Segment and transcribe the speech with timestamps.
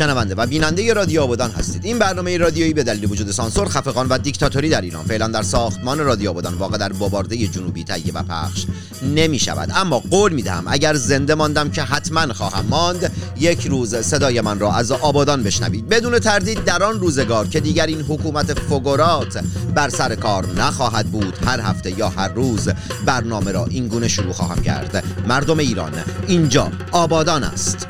[0.00, 1.84] شنونده و بیننده رادیو آبادان هستید.
[1.84, 5.98] این برنامه رادیویی به دلیل وجود سانسور خفقان و دیکتاتوری در ایران فعلا در ساختمان
[5.98, 8.66] رادیو آبادان واقع در بابارده جنوبی تهیه و پخش
[9.14, 13.96] نمی شود اما قول می دهم اگر زنده ماندم که حتما خواهم ماند یک روز
[13.96, 15.88] صدای من را از آبادان بشنوید.
[15.88, 19.44] بدون تردید در آن روزگار که دیگر این حکومت فگورات
[19.74, 22.68] بر سر کار نخواهد بود هر هفته یا هر روز
[23.06, 25.04] برنامه را این گونه شروع خواهم کرد.
[25.26, 25.92] مردم ایران
[26.26, 27.86] اینجا آبادان است.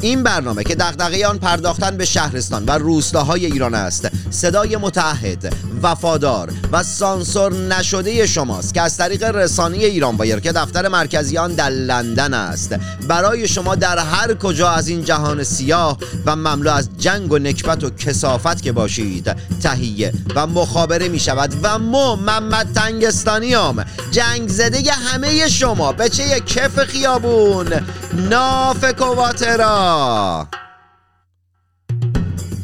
[0.00, 6.52] این برنامه که دغدغه آن پرداختن به شهرستان و روستاهای ایران است صدای متحد وفادار
[6.72, 11.70] و سانسور نشده شماست که از طریق رسانه ایران بایر که دفتر مرکزی آن در
[11.70, 12.76] لندن است.
[13.08, 17.84] برای شما در هر کجا از این جهان سیاه و مملو از جنگ و نکبت
[17.84, 23.84] و کسافت که باشید تهیه و مخابره می شود و ما محمد تنگستانیام.
[24.10, 27.66] جنگ زده همه شما به چه کف خیابون؟
[28.12, 29.87] ناف کواترا.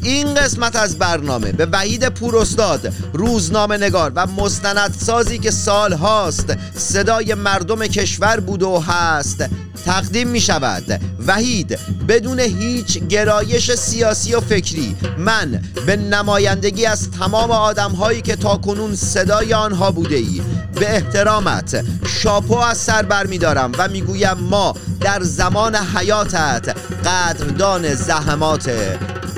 [0.05, 7.33] این قسمت از برنامه به وحید پوراستاد روزنامه نگار و مستندسازی که سال هاست صدای
[7.33, 9.45] مردم کشور بود و هست.
[9.85, 17.51] تقدیم می شود وحید بدون هیچ گرایش سیاسی و فکری من به نمایندگی از تمام
[17.51, 20.41] آدم هایی که تا کنون صدای آنها بوده ای
[20.75, 26.75] به احترامت شاپو از سر بر می دارم و می گویم ما در زمان حیاتت
[27.05, 28.71] قدردان زحمات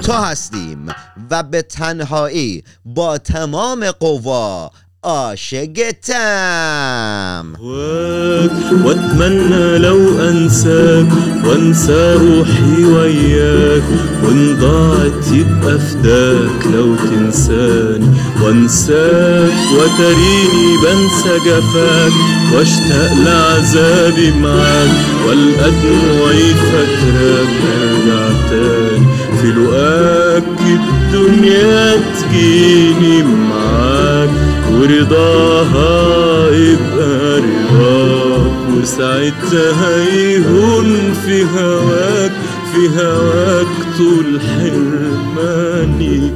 [0.02, 0.88] تو هستیم
[1.32, 4.72] و به تنهایی با تمام قوا
[5.06, 6.18] عاشقتم
[8.86, 11.08] واتمنى لو أنساك
[11.46, 13.84] وانسى روحي وياك
[14.24, 18.08] وإن ضاعت يبقى فداك لو تنساني.
[18.44, 22.12] وانساك وتريني بنسى جفاك
[22.56, 24.90] واشتاق لعذابي معاك
[25.28, 29.08] والقى دموعي فاكراك ارجع تاني.
[29.42, 34.57] في لقاك الدنيا تجيني معاك.
[34.72, 42.32] ورضاها يبقى رضاك وساعتها يهون في هواك
[42.74, 43.68] في هواك
[43.98, 46.32] طول حرماني.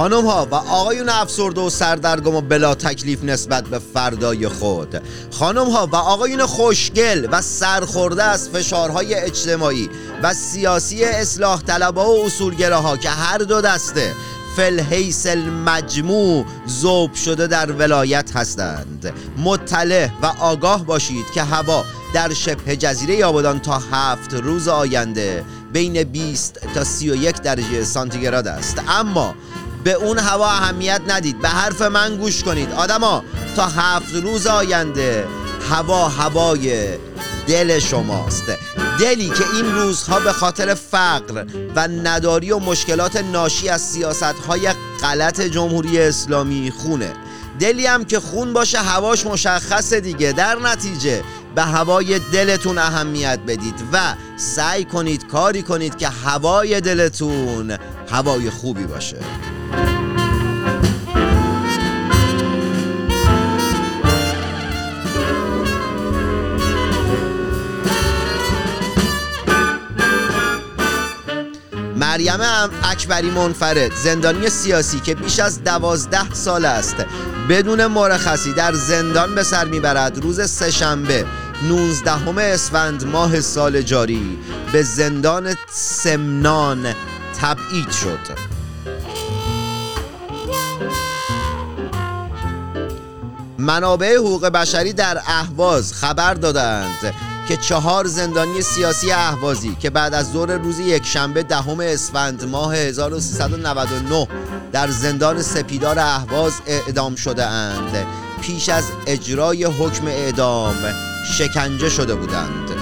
[0.00, 5.02] خانم ها و آقایون افسرده و سردرگم و بلا تکلیف نسبت به فردای خود.
[5.30, 9.90] خانم ها و آقایون خوشگل و سرخورده از فشارهای اجتماعی
[10.22, 14.14] و سیاسی اصلاح طلبها و اصولگراها که هر دو دسته
[14.56, 19.12] فلحیس المجموع زوب شده در ولایت هستند.
[19.38, 21.84] مطلع و آگاه باشید که هوا
[22.14, 28.82] در شبه جزیره آبادان تا هفت روز آینده بین 20 تا 31 درجه سانتیگراد است.
[28.88, 29.34] اما
[29.84, 31.40] به اون هوا اهمیت ندید.
[31.40, 32.72] به حرف من گوش کنید.
[32.72, 33.24] آدما
[33.56, 35.26] تا هفت روز آینده
[35.70, 36.88] هوا هوای
[37.46, 38.44] دل شماست.
[39.00, 41.44] دلی که این روزها به خاطر فقر
[41.76, 47.12] و نداری و مشکلات ناشی از سیاست های غلط جمهوری اسلامی خونه.
[47.60, 50.32] دلی هم که خون باشه هواش مشخصه دیگه.
[50.32, 51.22] در نتیجه
[51.54, 57.78] به هوای دلتون اهمیت بدید و سعی کنید کاری کنید که هوای دلتون
[58.10, 59.16] هوای خوبی باشه.
[72.00, 72.40] مریم
[72.82, 73.92] اکبری منفرد.
[73.94, 76.96] زندانی سیاسی که بیش از دوازده سال است.
[77.48, 80.18] بدون مرخصی در زندان به سر می‌برد.
[80.18, 81.24] روز سهشنبه
[81.68, 84.38] 19 اسفند ماه سال جاری.
[84.72, 86.94] به زندان سمنان
[87.40, 88.49] تبعید شد.
[93.60, 97.14] منابع حقوق بشری در اهواز خبر دادند
[97.48, 104.28] که چهار زندانی سیاسی اهوازی که بعد از ظهر روز یکشنبه دهم اسفند ماه 1399
[104.72, 108.06] در زندان سپیدار اهواز اعدام شده اند
[108.42, 110.76] پیش از اجرای حکم اعدام
[111.38, 112.79] شکنجه شده بودند.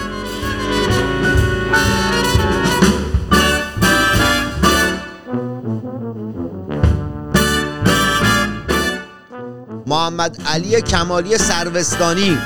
[10.08, 12.38] محمد علی کمالی سروستانی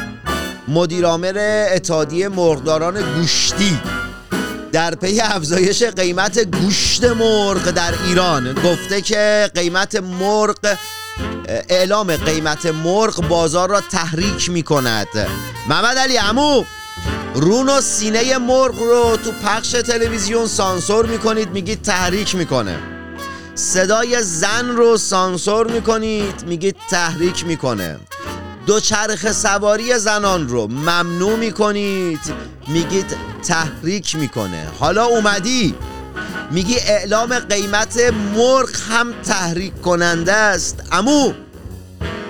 [0.69, 1.39] مدیرعامل
[1.75, 3.79] اتحادیه مرغداران گوشتی
[4.73, 8.53] در پی افزایش قیمت گوشت مرغ در ایران.
[8.53, 10.77] گفته که قیمت مرغ
[11.69, 15.09] اعلام قیمت مرغ بازار را تحریک می کند.
[15.69, 16.65] محمد علی امو
[17.35, 22.92] رون و سینه مرغ رو تو پخش تلویزیون سانسور می‌کنید میگید تحریک می‌کنه
[23.55, 27.99] صدای زن رو سانسور می‌کنید میگید تحریک می‌کنه.
[28.67, 32.21] دوچرخه سواری زنان رو ممنوع می‌کنید
[32.69, 33.17] میگید
[33.47, 34.69] تحریک می‌کنه.
[34.79, 35.75] حالا اومدی.
[36.51, 38.01] میگی اعلام قیمت
[38.35, 40.83] مرغ هم تحریک کننده است.
[40.93, 41.33] امو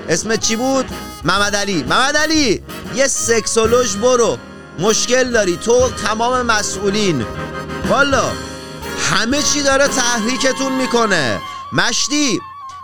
[0.08, 0.86] اسم چی بود؟
[1.24, 1.82] محمد علی.
[1.82, 2.62] محمد علی
[2.94, 4.38] یه سکسولوژ برو.
[4.78, 5.56] مشکل داری.
[5.56, 7.24] تو تمام مسئولین.
[7.88, 8.24] والا.
[9.02, 11.40] همه چی داره تحریکتون می‌کنه.
[11.72, 12.40] مشتی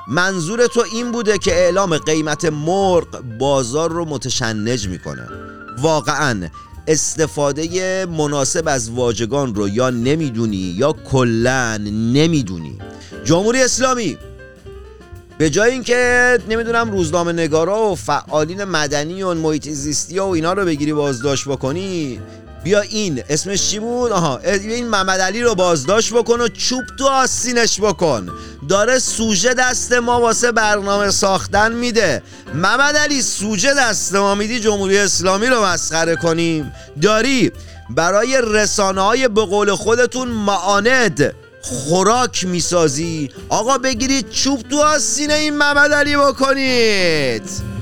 [0.09, 5.29] منظور تو این بوده که اعلام قیمت مرغ بازار رو متشنج می‌کنه.
[5.83, 6.49] واقعا
[6.87, 11.77] استفاده مناسب از واژگان رو یا نمی‌دونی یا کلا
[12.13, 12.79] نمی‌دونی.
[13.25, 14.19] جمهوری اسلامی
[15.39, 20.65] به جای اینکه نمی‌دونم روزنامه نگارا و فعالین مدنی و محیط زیستی و اینا رو
[20.65, 22.21] بگیری بازداشت بکنی
[22.69, 27.07] بیا این اسمش چی بود؟ آها این محمد علی رو بازداشت بکن و چوب تو
[27.07, 28.29] آستینش بکن.
[28.69, 32.23] داره سوژه دست ما واسه برنامه ساختن میده.
[32.55, 36.73] محمد علی سوژه دست ما میدی جمهوری اسلامی رو مسخره کنیم؟
[37.03, 37.53] داری
[37.91, 45.57] برای رسانه های به قول خودتون معاند خوراک می‌سازی؟ آقا بگیرید چوب تو آستین این
[45.57, 47.78] محمد علی بکنید.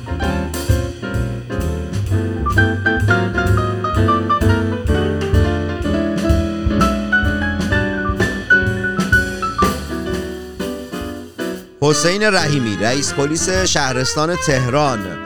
[11.87, 15.19] حسین رحیمی رئیس پلیس شهرستان تهران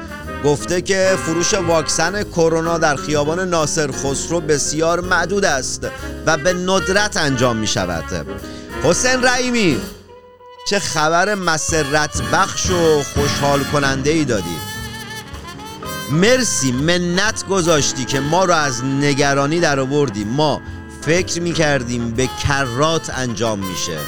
[0.45, 5.87] گفته که فروش واکسن کرونا در خیابان ناصر خسرو بسیار معدود است
[6.27, 8.27] و به ندرت انجام می شود
[8.83, 9.81] حسین رحیمی
[10.69, 14.57] چه خبر مسرت بخش و خوشحال کننده ای دادی؟
[16.11, 20.25] مرسی منت گذاشتی که ما رو از نگرانی در آوردی.
[20.25, 20.61] ما
[21.01, 23.99] فکر می کردیم به کرات انجام میشه.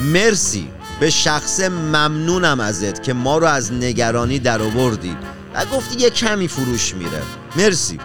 [0.00, 0.77] مرسی.
[1.00, 5.16] به شخص ممنونم ازت که ما رو از نگرانی در آوردی.
[5.54, 7.22] و گفتی یه کمی فروش میره.
[7.56, 7.98] مرسی.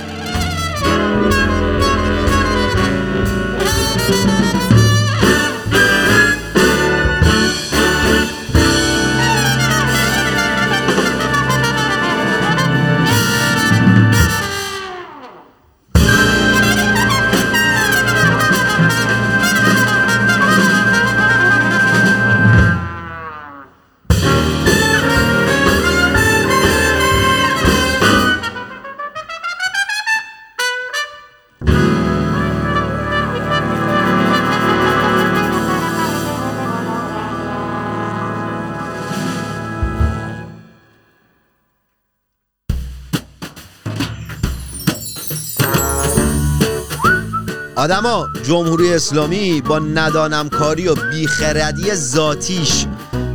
[47.89, 52.87] آدما جمهوری اسلامی با ندانمکاری و بیخردی ذاتیش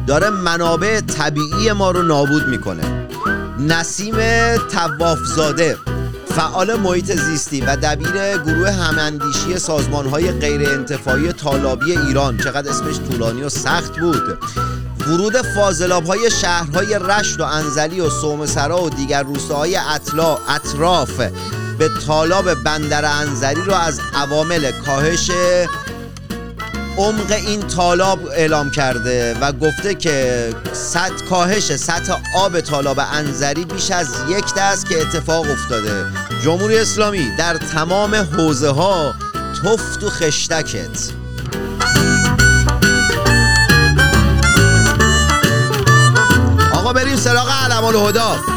[0.07, 3.07] داره منابع طبیعی ما رو نابود می‌کنه.
[3.59, 4.15] نسیم
[4.57, 5.77] توافزاده
[6.27, 12.95] فعال محیط زیستی و دبیر گروه هماندیشی سازمان های غیر انتفاعی طالابی ایران چقدر اسمش
[13.09, 14.39] طولانی و سخت بود.
[15.07, 19.77] ورود فاضلاب های شهرهای رشت و انزلی و سومسرا و دیگر روستاهای
[20.49, 21.21] اطراف
[21.83, 25.31] به طالاب بندر انزلی رو از عوامل کاهش
[26.97, 33.91] عمق این طالاب اعلام کرده و گفته که سطح کاهش سطح آب طالاب انزری بیش
[33.91, 36.05] از یک دست که اتفاق افتاده.
[36.43, 39.13] جمهوری اسلامی در تمام حوزه ها
[39.63, 41.11] تفت و خشتکت.
[46.73, 48.52] آقا بریم سراغ علم الهدا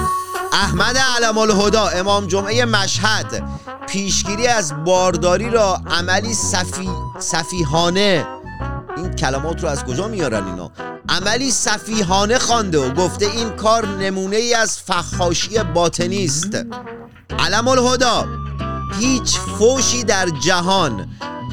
[0.56, 3.42] احمد علم الهدا امام جمعه مشهد.
[3.88, 8.26] پیشگیری از بارداری را عملی صفی صفیحانه.
[8.96, 10.70] این کلمات رو از کجا میارن اینا؟
[11.08, 16.54] عملی صفیحانه خوانده و گفته این کار نمونه ای از فخاشی باطنی است.
[17.38, 18.26] علم الهدا
[18.98, 21.08] هیچ فوشی در جهان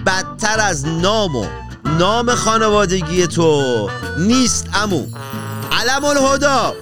[0.06, 1.46] بدتر از نام و
[1.86, 5.06] نام خانوادگی تو نیست امو
[5.72, 6.74] علم الهدا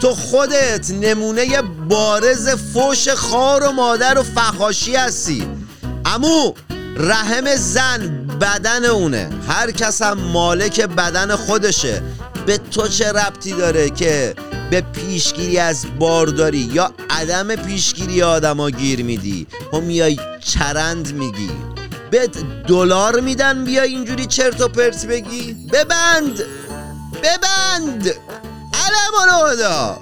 [0.00, 5.48] تو خودت نمونه بارز فوش خار و مادر و فخاشی هستی.
[6.04, 6.52] امو
[6.96, 9.30] رحم زن بدن اونه.
[9.48, 12.02] هر کس هم مالک بدن خودشه.
[12.46, 14.34] به تو چه ربطی داره که
[14.70, 21.50] به پیشگیری از بارداری یا عدم پیشگیری آدما گیر میدی؟ و میای چرند میگی.
[22.10, 26.42] بهت دلار میدن بیا اینجوری چرت و پرت بگی؟ ببند!
[27.22, 28.14] ببند!
[28.80, 29.98] علم الهدا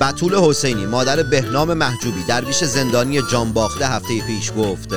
[0.00, 4.88] بطول حسینی مادر بهنام محجوبی درویش زندانی جانباخته هفته پیش گفت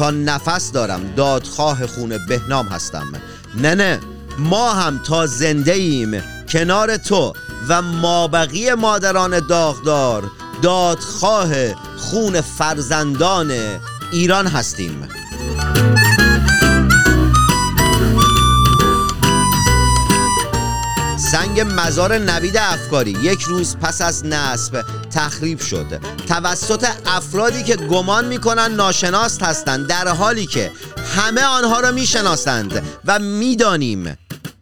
[0.00, 1.14] تا نفس دارم.
[1.16, 3.12] دادخواه خون بهنام هستم.
[3.54, 4.00] نه نه
[4.38, 6.22] ما هم تا زنده ایم.
[6.48, 7.32] کنار تو
[7.68, 10.30] و مابقی مادران داغدار
[10.62, 13.52] دادخواه خون فرزندان
[14.12, 15.08] ایران هستیم.
[21.32, 23.10] سنگ مزار نوید افکاری.
[23.22, 26.00] یک روز پس از نصب تخریب شد.
[26.28, 30.72] توسط افرادی که گمان می‌کنن ناشناس هستند در حالی که
[31.16, 34.18] همه آنها را می‌شناسند و می‌دانیم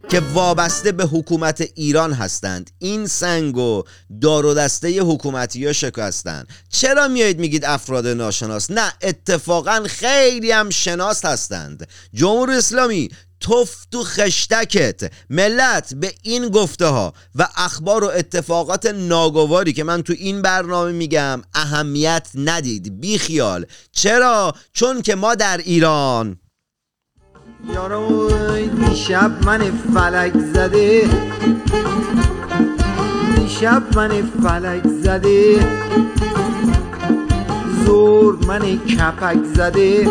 [0.09, 2.71] که وابسته به حکومت ایران هستند.
[2.79, 3.83] این سنگ و
[4.21, 10.71] دار و دسته حکومتی ها شکستند چرا میایید میگید افراد ناشناس؟ نه اتفاقا خیلی هم
[10.71, 11.89] شناس هستند.
[12.15, 13.09] جمهوری اسلامی
[13.41, 15.13] توف تو خشتکت.
[15.31, 20.93] ملت به این گفته ها و اخبار و اتفاقات ناگواری که من تو این برنامه
[20.93, 23.01] میگم اهمیت ندید.
[23.01, 23.67] بی خیال.
[23.93, 26.39] چرا؟ چون که ما در ایران
[27.75, 28.31] یارو
[28.69, 31.11] دیشب من فلک زده.
[33.37, 35.69] دیشب من فلک زده.
[37.85, 40.09] زور من کپک زده.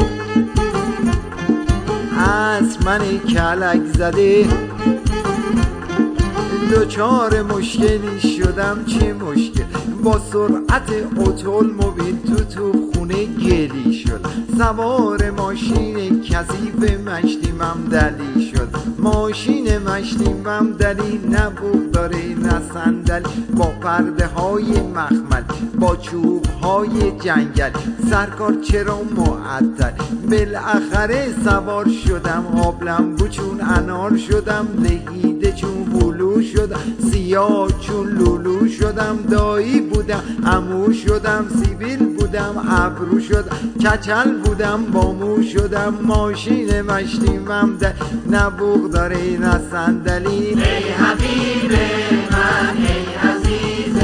[2.17, 4.47] از من کلک زده.
[6.69, 9.63] دوچار مشکلی شدم چه مشکل؟
[10.03, 14.25] با سرعت اتومبیل تو تو خونه گلی شد.
[14.57, 18.67] سوار ماشین کثیف مشتیمم دلی شد.
[18.99, 21.51] ماشین مشتیمم دلی نه
[21.93, 23.23] داره نه صندلی
[23.57, 25.43] با پرده های مخمل
[25.79, 27.71] با چوب های جنگل.
[28.09, 29.91] سرکار چرا معطل؟
[30.29, 35.83] بالاخره سوار شدم آبلم چون انار شدم لهیده چون
[36.17, 36.81] بلو شدم
[37.11, 45.11] سیاه چون لولو شدم دایی بودم امو شدم سیبیل بودم ابرو شدم کچل بودم با
[45.11, 47.95] مو شدم ماشین مشتیمم ده
[48.27, 50.29] نه بوغ داره نه صندلی.
[50.47, 51.71] ای حبیب
[52.31, 53.95] من ای عزیز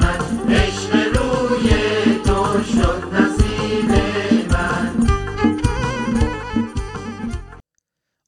[0.00, 1.70] من عشق روی
[2.24, 3.90] تو شد نصیب
[4.52, 5.06] من.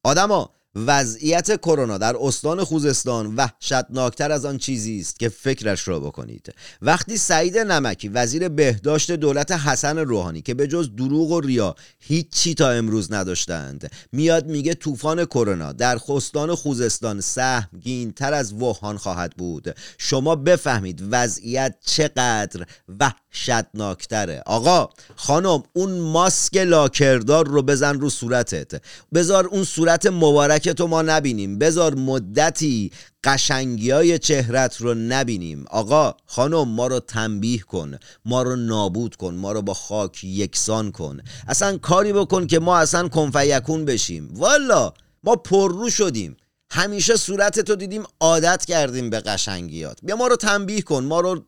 [0.05, 6.55] آدما وضعیت کرونا در استان خوزستان وحشتناکتر از آن چیزی است که فکرش را بکنید.
[6.83, 12.55] وقتی سعید نمکی وزیر بهداشت دولت حسن روحانی که به جز دروغ و ریا هیچی
[12.55, 19.33] تا امروز نداشتند میاد میگه طوفان کرونا در استان خوزستان سهمگین تر از ووهان خواهد
[19.37, 19.77] بود.
[19.99, 22.67] شما بفهمید وضعیت چقدر
[23.01, 28.83] وحشتناکتره آقا خانم اون ماسک لاکردار رو بزن رو صورتت.
[29.15, 31.59] بذار اون صورت مبارک که تو ما نبینیم.
[31.59, 32.93] بذار مدتی
[33.25, 35.65] قشنگی های چهرت رو نبینیم.
[35.71, 37.99] آقا خانم ما رو تنبیه کن.
[38.25, 39.35] ما رو نابود کن.
[39.35, 41.21] ما رو با خاک یکسان کن.
[41.49, 44.29] اصلا کاری بکن که ما اصلا کنفیکون بشیم.
[44.33, 44.93] والا
[45.25, 46.37] ما پررو شدیم.
[46.71, 49.99] همیشه صورت تو دیدیم عادت کردیم به قشنگیات.
[50.03, 51.05] بیا ما رو تنبیه کن.
[51.05, 51.45] ما رو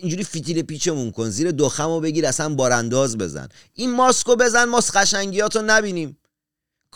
[0.00, 1.30] اینجوری فیتیل پیچمون کن.
[1.30, 3.48] زیر دخم و بگیر اصلا بارانداز بزن.
[3.74, 6.17] این ماسکو بزن ماسک قشنگیات رو نبینیم.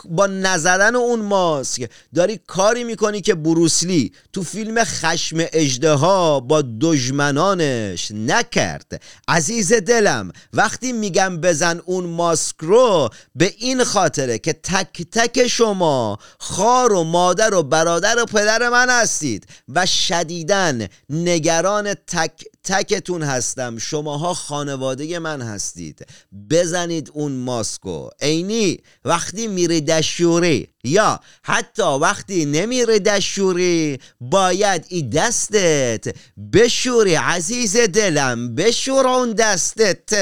[0.05, 5.95] با نزدن اون ماسک داری کاری می‌کنی که بروسلی تو فیلم خشم اجده
[6.39, 9.01] با دجمنانش نکرد.
[9.27, 16.17] عزیز دلم وقتی میگم بزن اون ماسک رو به این خاطره که تک تک شما
[16.39, 23.77] خار و مادر و برادر و پدر من هستید و شدیدن نگران تک تکتون هستم.
[23.77, 26.05] شماها خانواده من هستید.
[26.49, 36.15] بزنید اون ماسکو عینی وقتی میری دشوری یا حتی وقتی نمیری دشوری باید ای دستت
[36.53, 38.55] بشوری عزیز دلم.
[38.55, 40.13] بشور اون دستت.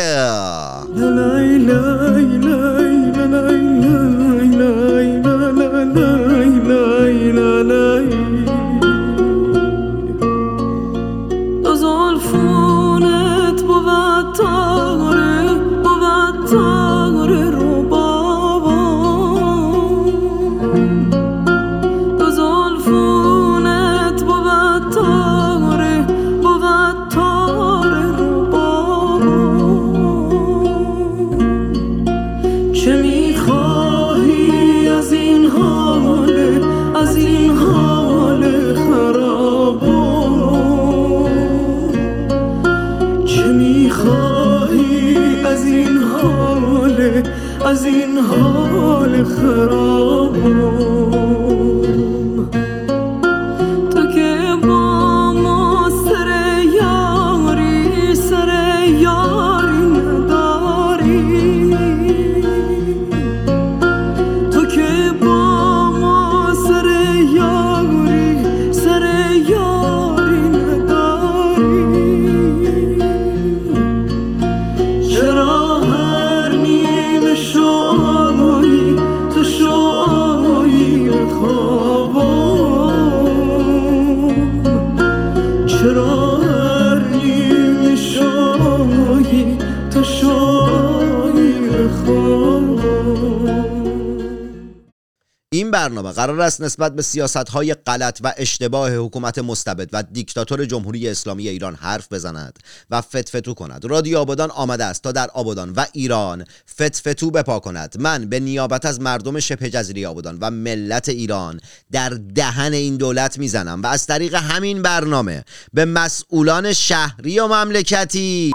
[95.81, 101.09] برنامه قرار است نسبت به سیاست های غلط و اشتباه حکومت مستبد و دیکتاتور جمهوری
[101.09, 102.59] اسلامی ایران حرف بزند
[102.91, 103.85] و فتفتو کند.
[103.85, 107.95] رادیو آبادان آمده است تا در آبادان و ایران فتفتو بپا کند.
[107.99, 111.59] من به نیابت از مردم شبه جزیره آبادان و ملت ایران
[111.91, 118.51] در دهن این دولت می‌زنم و از طریق همین برنامه به مسئولان شهری و مملکتی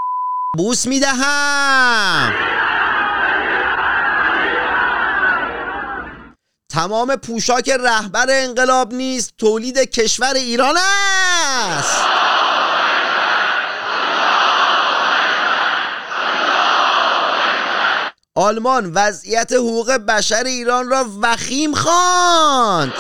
[0.57, 2.76] بوس می‌دهم.
[6.69, 12.03] تمام پوشاک رهبر انقلاب نیست تولید کشور ایران است.
[18.35, 22.93] آلمان وضعیت حقوق بشر ایران را وخیم خواند.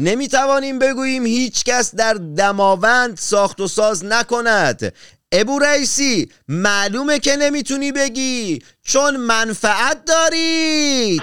[0.00, 4.92] نمی توانیم بگوییم هیچ کس در دماوند ساخت و ساز نکند.
[5.32, 11.22] ابو رئیسی معلومه که نمی‌تونی بگی چون منفعت دارید.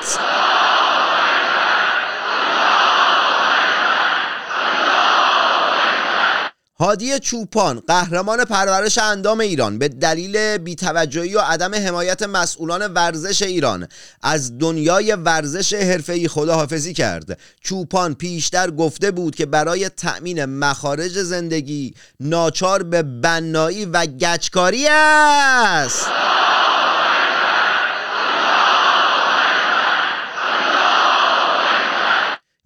[6.80, 13.88] هادی چوپان قهرمان پرورش اندام ایران به دلیل بیتوجهی و عدم حمایت مسئولان ورزش ایران
[14.24, 17.40] از دنیای ورزش حرفه‌ای خداحافظی کرد.
[17.62, 26.06] چوپان پیشتر گفته بود که برای تأمین مخارج زندگی ناچار به بنایی و گچکاری است.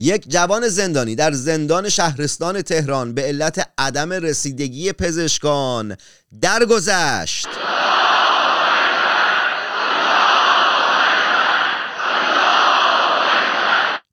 [0.01, 5.97] یک جوان زندانی در زندان شهرستان تهران به علت عدم رسیدگی پزشکان
[6.41, 7.47] درگذشت.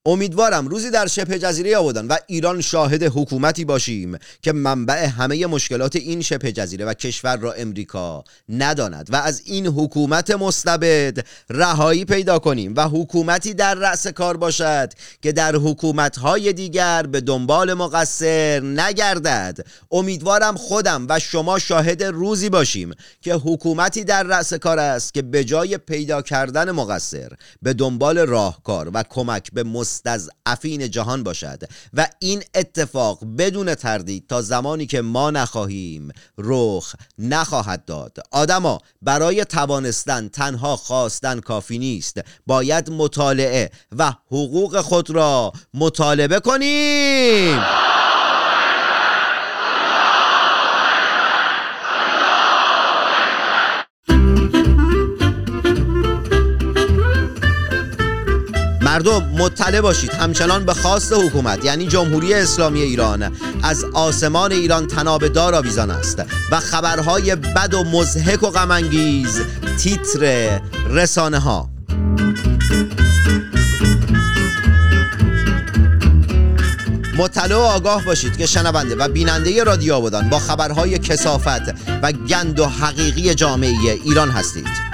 [0.06, 5.96] امیدوارم روزی در شبه جزیره آبادان و ایران شاهد حکومتی باشیم که منبع همه مشکلات
[5.96, 12.38] این شبه جزیره و کشور را امریکا نداند و از این حکومت مستبد رهایی پیدا
[12.38, 14.92] کنیم و حکومتی در رأس کار باشد
[15.22, 19.66] که در حکومتهای دیگر به دنبال مقصر نگردد.
[19.90, 25.44] امیدوارم خودم و شما شاهد روزی باشیم که حکومتی در رأس کار است که به
[25.44, 29.62] جای پیدا کردن مقصر به دنبال راهکار و کمک به
[29.96, 31.62] مستضعفین جهان باشد
[31.94, 38.16] و این اتفاق بدون تردید تا زمانی که ما نخواهیم رخ نخواهد داد.
[38.30, 42.20] آدما برای توانستن تنها خواستن کافی نیست.
[42.46, 47.95] باید مطالعه و حقوق خود را مطالبه کنیم.
[59.06, 60.14] مردم مطلع باشید.
[60.14, 66.22] همچنان به خواست حکومت یعنی جمهوری اسلامی ایران از آسمان ایران تناب دار آویزان است.
[66.50, 69.40] و خبرهای بد و مزهک و غمانگیز
[69.78, 71.68] تیتر رسانه ها
[77.16, 82.60] مطلع و آگاه باشید که شنونده و بیننده رادیو آبادان با خبرهای کسافت و گند
[82.60, 84.85] و حقیقی جامعه ایران هستید.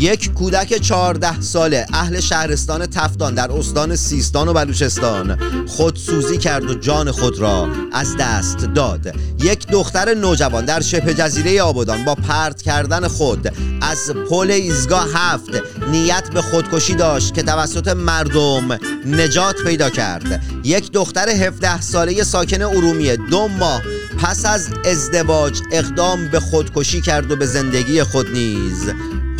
[0.00, 1.86] یک کودک 14 ساله.
[1.92, 5.38] اهل شهرستان تفتان در استان سیستان و بلوچستان.
[5.66, 9.14] خودسوزی کرد و جان خود را از دست داد.
[9.42, 15.50] یک دختر نوجوان در شبه جزیره آبادان با پرت کردن خود از پل ایزگاه هفت
[15.90, 20.42] نیت به خودکشی داشت که توسط مردم نجات پیدا کرد.
[20.64, 23.82] یک دختر 17 ساله ساکن ارومیه دو ماه
[24.18, 28.90] پس از ازدواج اقدام به خودکشی کرد و به زندگی خود نیز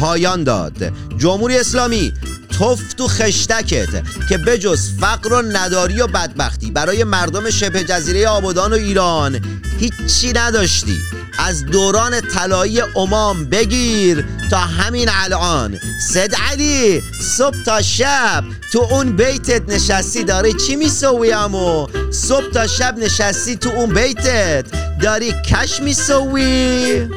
[0.00, 0.92] پایان داد.
[1.18, 2.12] جمهوری اسلامی
[2.58, 8.72] توف تو خشتکت که بجز فقر و نداری و بدبختی برای مردم شبه جزیره آبادان
[8.72, 9.40] و ایران
[9.78, 10.98] هیچی نداشتی.
[11.38, 15.78] از دوران طلایی امام بگیر تا همین الان.
[16.08, 17.02] سد علی
[17.36, 18.44] صبح تا شب.
[18.72, 24.64] تو اون بیتت نشستی داری چی میسوی امو صبح تا شب نشستی تو اون بیتت
[25.02, 27.08] داری کش میسوی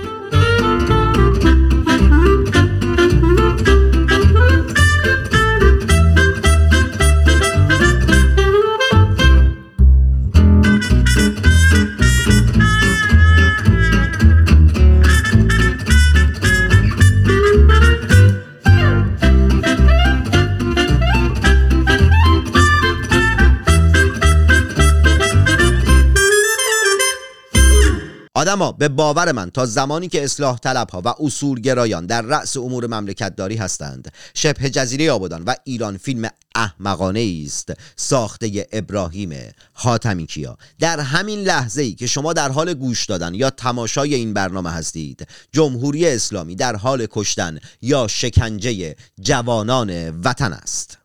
[28.43, 32.87] آدما به باور من تا زمانی که اصلاح طلب ها و اصولگرایان در رأس امور
[32.87, 37.73] مملکت داری هستند شبه جزیره آبادان و ایران فیلم احمقانه است.
[37.95, 39.33] ساخته ابراهیم
[39.73, 40.57] حاتمی کیا.
[40.79, 45.27] در همین لحظه ای که شما در حال گوش دادن یا تماشای این برنامه هستید
[45.51, 51.02] جمهوری اسلامی در حال کشتن یا شکنجه جوانان وطن است.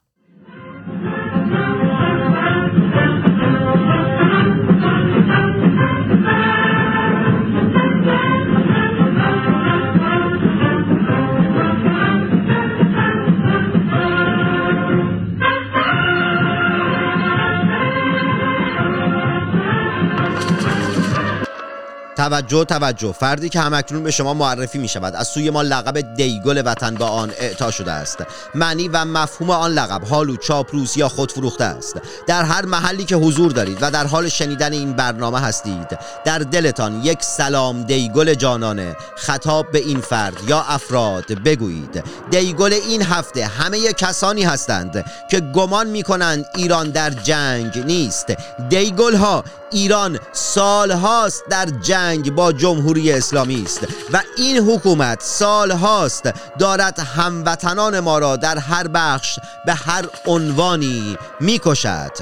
[22.18, 23.12] توجه توجه.
[23.12, 27.06] فردی که همکنون به شما معرفی می شود از سوی ما لقب دیگل وطن با
[27.06, 28.18] آن اعطا شده است.
[28.54, 32.00] معنی و مفهوم آن لقب حالو چاپلوس یا خود فروخته است.
[32.26, 37.04] در هر محلی که حضور دارید و در حال شنیدن این برنامه هستید در دلتان
[37.04, 38.96] یک سلام دیگل جانانه.
[39.16, 42.04] خطاب به این فرد یا افراد بگویید.
[42.30, 48.26] دیگل این هفته همه کسانی هستند که گمان می کنند ایران در جنگ نیست.
[48.68, 55.70] دیگل ها ایران سال هاست در جنگ با جمهوری اسلامی است و این حکومت سال
[55.70, 62.12] هاست دارد هموطنان ما را در هر بخش به هر عنوانی می‌کشد.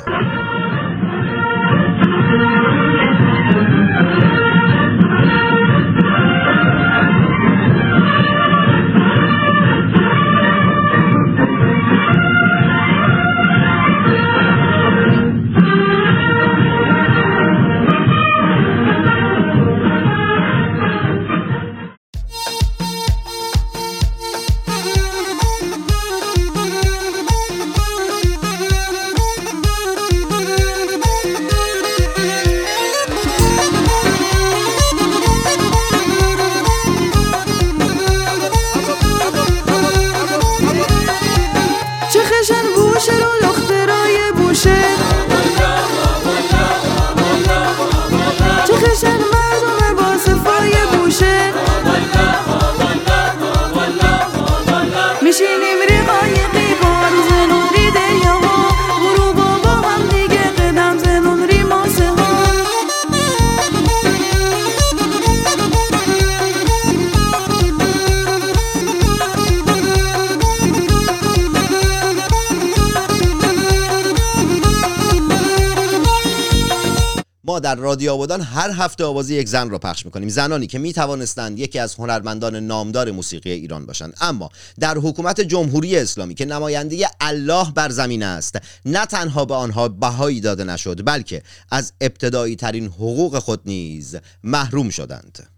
[78.07, 80.29] رادیو آبادان هر هفته آواز یک زن را پخش می‌کنیم.
[80.29, 84.15] زنانی که می توانستند یکی از هنرمندان نامدار موسیقی ایران باشند.
[84.21, 89.89] اما در حکومت جمهوری اسلامی که نماینده الله بر زمین است نه تنها به آنها
[89.89, 95.49] بهایی داده نشد بلکه از ابتدایی ترین حقوق خود نیز محروم شدند.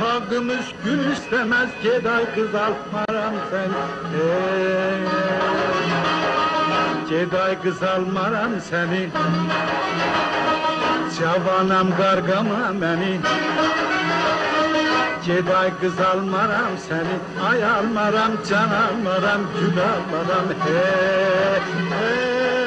[0.00, 3.70] Otağımız gül istemez Ceday kız almaram sen.
[4.20, 5.00] Ey,
[7.08, 9.08] Ceday kız almaram seni.
[11.18, 13.20] Cavanam qarqama beni.
[15.26, 17.46] Ceday kız almaram seni.
[17.50, 21.60] Ay almaram can almaram Gül almaram hey,
[21.90, 22.59] hey.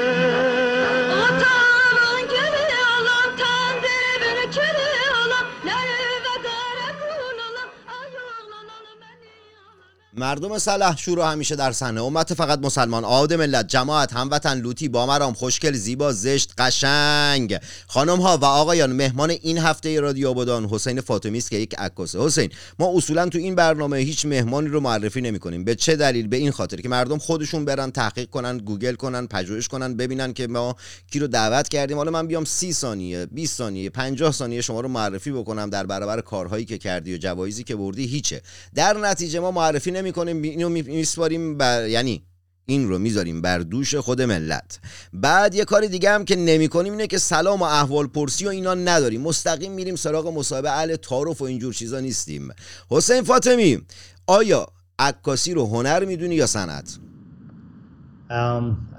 [10.17, 12.03] مردم سلح شور همیشه در صحنه.
[12.03, 13.05] امت فقط مسلمان.
[13.05, 17.59] آد ملت جماعت هموطن لوتی بامرام خوشگل زیبا زشت قشنگ.
[17.87, 22.19] خانم ها و آقایان مهمان این هفته رادیو آبادان حسین فاطمی است که یک عکاسه
[22.19, 22.49] حسین
[22.79, 26.37] ما اصولا تو این برنامه هیچ مهمانی رو معرفی نمی کنیم به چه دلیل؟ به
[26.37, 30.75] این خاطر که مردم خودشون برن تحقیق کنن گوگل کنن پژوهش کنن ببینن که ما
[31.11, 31.97] کی رو دعوت کردیم.
[31.97, 36.21] حالا من بیام 30 ثانیه 20 ثانیه 50 ثانیه شما رو معرفی بکنم در برابر
[36.21, 38.05] کارهایی که کردی و جوایزی که بردی.
[38.05, 38.41] هیچه.
[38.75, 42.23] در نتیجه ما معرفی نمی‌کنیم اینو میسپاریم بر یعنی
[42.65, 44.79] این رو می‌ذاریم بر دوش خود ملت.
[45.13, 48.49] بعد یه کار دیگه هم که نمی کنیم اینه که سلام و احوال پرسی و
[48.49, 49.21] اینا نداریم.
[49.21, 50.71] مستقیم میریم سراغ مصاحبه.
[50.71, 52.49] اهل تعارف و اینجور چیزا نیستیم.
[52.89, 53.81] حسین فاطمی
[54.27, 54.67] آیا
[54.99, 56.97] عکاسی رو هنر می‌دونی یا صنعت؟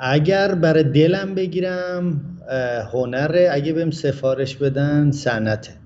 [0.01, 2.21] اگر برای دلم بگیرم
[2.93, 5.84] هنره اگه بهم سفارش بدن صنعته.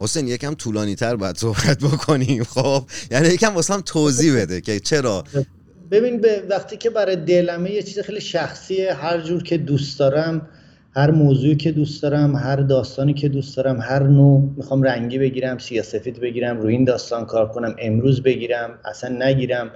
[0.00, 2.44] حسین یکم طولانی تر باید صحبت بکنیم.
[2.44, 5.24] خب یعنی یکم واسه توضیح بده که چرا؟
[5.90, 8.94] ببین به وقتی که برای دلمه یه چیز خیلی شخصیه.
[8.94, 10.48] هر جور که دوست دارم
[10.96, 15.58] هر موضوعی که دوست دارم هر داستانی که دوست دارم هر نوع می‌خوام رنگی بگیرم
[15.58, 19.70] سیاسفید بگیرم روی این داستان کار کنم امروز بگیرم اصلا نگیرم.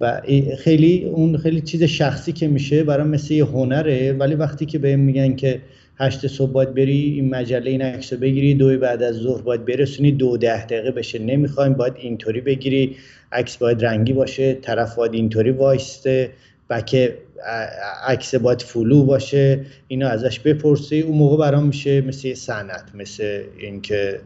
[0.00, 0.22] و
[0.58, 4.12] خیلی اون خیلی چیز شخصی که میشه برام مثل یه هنره.
[4.12, 5.62] ولی وقتی که بهم میگن که
[6.00, 8.54] هشت صبح باید بری این مجله این عکس بگیری.
[8.54, 10.12] دو بعد از ظهر باید برسونی.
[10.12, 11.72] دو ده دقیقه بشه نمی‌خوایم.
[11.72, 12.96] باید اینطوری بگیری.
[13.32, 14.54] عکس باید رنگی باشه.
[14.54, 16.30] طرف باید اینطوری وایسته.
[16.70, 17.12] بک
[18.06, 19.66] عکس باید فلو باشه.
[19.88, 21.00] اینو ازش بپرسی.
[21.00, 24.20] اون موقع برام میشه مثل یه صنعت مثل اینکه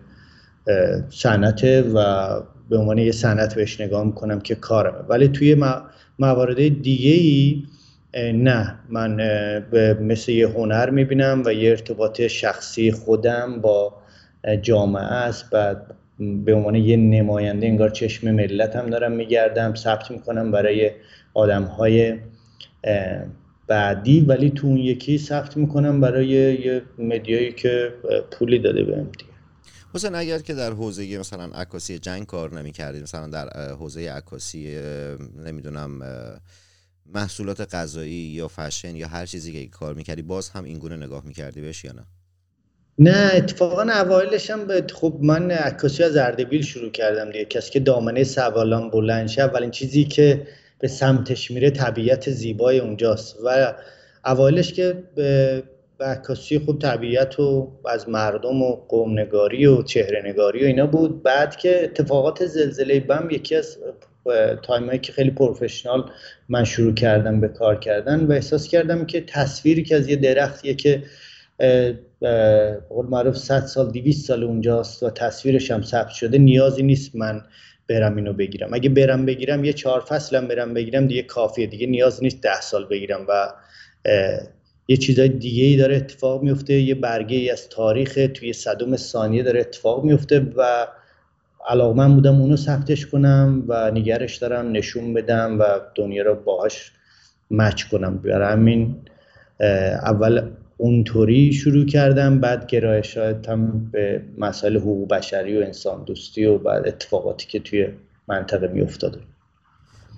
[1.11, 2.27] صنعته و
[2.71, 4.99] به عنوان یه صنعت بهش نگاه می‌کنم که کارمه.
[5.09, 5.57] ولی توی
[6.19, 7.63] موارد دیگه ای
[8.17, 9.17] نه من
[9.71, 13.95] به مثل یه هنر می‌بینم و یه ارتباط شخصی خودم با
[14.63, 15.49] جامعه است.
[15.53, 15.77] و
[16.19, 20.91] به عنوان یه نماینده انگار چشم ملت هم دارم میگردم ثبت می‌کنم برای
[21.35, 22.19] آدم های
[23.67, 24.21] بعدی.
[24.21, 27.93] ولی تو اون یکی ثبت می‌کنم برای یه مدیایی که
[28.31, 29.31] پولی داده بهم دیگه.
[29.95, 34.79] حسین اگر که در حوزه مثلا عکاسی جنگ کار نمی کردی مثلا در حوزه عکاسی
[35.47, 36.01] نمی‌دونم
[37.07, 41.27] محصولات غذایی یا فشن یا هر چیزی که کار می‌کردی باز هم این گونه نگاه
[41.27, 42.05] می‌کردی بهش یا نه؟
[42.99, 47.45] نه اتفاقا اوایلش هم به خب من عکاسی از اردبیل شروع کردم دیگه.
[47.45, 50.47] کسی که دامنه سوالان بلند شه اولین چیزی که
[50.79, 53.37] به سمتش میره طبیعت زیبای اونجاست.
[53.45, 53.75] و
[54.25, 55.63] اوایلش که به
[56.01, 61.23] عکاسی خب طبیعت و از مردم و قومنگاری و چهره نگاری و اینا بود.
[61.23, 63.79] بعد که اتفاقات زلزله بم یکی از
[64.63, 66.11] time هایی که خیلی professional
[66.49, 70.75] من شروع کردم به کار کردن و احساس کردم که تصویری که از یه درختیه
[70.75, 71.03] که
[72.21, 77.17] به قول معروف 100 سال 200 سال اونجاست و تصویرش هم ثبت شده نیازی نیست
[77.17, 77.43] من
[77.89, 78.75] برم اینو بگیرم.
[78.75, 81.67] اگه برم بگیرم یه چهار فصلم برم بگیرم دیگه کافیه.
[81.67, 83.53] دیگه نیاز نیست ده سال بگیرم و
[84.89, 89.43] یه چیزای دیگه ای داره اتفاق میفته یه برگه ای از تاریخ توی صدم ثانیه
[89.43, 90.87] داره اتفاق میفته و
[91.69, 96.93] علاقمند بودم اونو ثبتش کنم و نگرش دارم نشون بدم و دنیا رو باهاش
[97.51, 98.19] مچ کنم.
[98.19, 98.97] برای همین
[100.03, 106.89] اول اونطوری شروع کردم بعد گرایشاتم به مسائل حقوق بشری و انسان دوستی و بعد
[106.89, 107.89] اتفاقاتی که توی
[108.29, 109.19] منطقه میافتاده.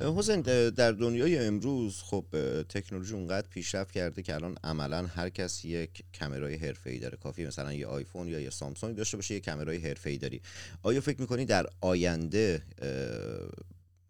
[0.01, 2.25] حسین در دنیای امروز خب
[2.69, 7.17] تکنولوژی اونقدر پیشرفت کرده که الان عملا هر کس یک کامرای حرفه‌ای داره.
[7.17, 10.41] کافی مثلا یه آیفون یا یه سامسونگ داشته باشه یه کامرای حرفه‌ای داری.
[10.83, 12.63] آیا فکر می‌کنی در آینده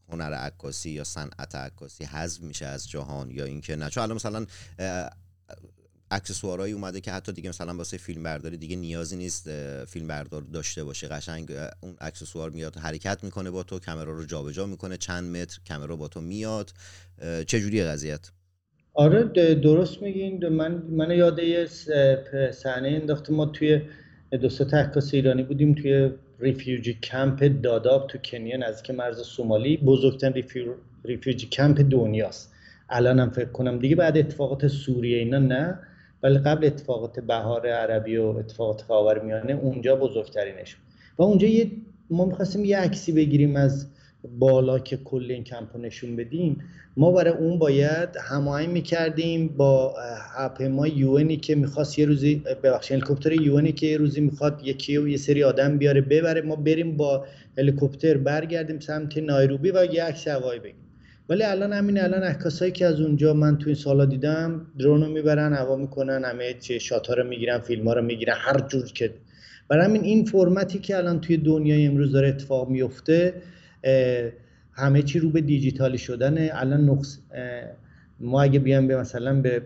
[0.08, 4.46] هنر عکاسی یا صنعت عکاسی حذف میشه از جهان یا اینکه نه؟ چون الان مثلا
[6.10, 9.50] اکسسوارهایی اومده که حتی دیگه مثلا واسه فیلم برداری دیگه نیازی نیست
[9.84, 11.08] فیلم بردار داشته باشه.
[11.08, 14.96] قشنگ اون اکسسوار میاد حرکت می‌کنه با تو کامera رو جابجا می‌کنه.
[14.96, 16.70] چند متر کامرا با تو میاد.
[17.18, 18.30] اه، چجوریه قضیت
[18.94, 19.22] آره
[19.54, 20.48] درست میگین.
[20.48, 21.66] من من یاد یه
[22.52, 23.32] صحنه انداخته.
[23.32, 23.80] ما توی
[24.42, 29.76] دو سه تا عکاس ایرانی بودیم توی refugee camp داداب تو کنیا نزدیک مرز سومالی.
[29.76, 32.52] بزرگترین refu refugee camp دنیاست.
[32.88, 33.78] الان هم فکر کنم.
[33.78, 35.78] دیگه بعد اتفاقات سوریه اینا نه.
[36.26, 40.84] ولی قبل اتفاقات بهار عربی و اتفاقات خاورمیانه اونجا بزرگترینش بود.
[41.18, 41.70] و اونجا یه
[42.10, 43.86] ما می‌خواستیم یه عکسی بگیریم از
[44.38, 46.64] بالا که کل این کمپ رو نشون بدیم.
[46.96, 49.94] ما برای اون باید هماهنگ می‌کردیم با
[50.36, 55.08] هواپیمای یوئنی که می‌خواست یه روزی ببخشید هلیکوپتر یوئنی که یه روزی می‌خواد یکی و
[55.08, 56.40] یه سری آدم بیاره ببره.
[56.42, 57.26] ما بریم با
[57.58, 60.85] هلیکوپتر برگردیم سمت نایروبی و یه عکس هوایی بگیریم.
[61.28, 65.08] ولی الان همین الان عکاسایی که از اونجا من تو این سالا دیدم درون رو
[65.08, 68.84] می‌برن هوا می‌کنن همه چه شات ها رو می‌گیرن فیلم ها رو می‌گیرن هر جور
[68.84, 69.14] که.
[69.68, 73.34] برای همین این فرمتی که الان توی دنیای امروز داره اتفاق میفته
[74.72, 77.18] همه چی رو به دیجیتالی شدن الان نقص
[78.20, 79.62] ما اگه بیایم به مثلا به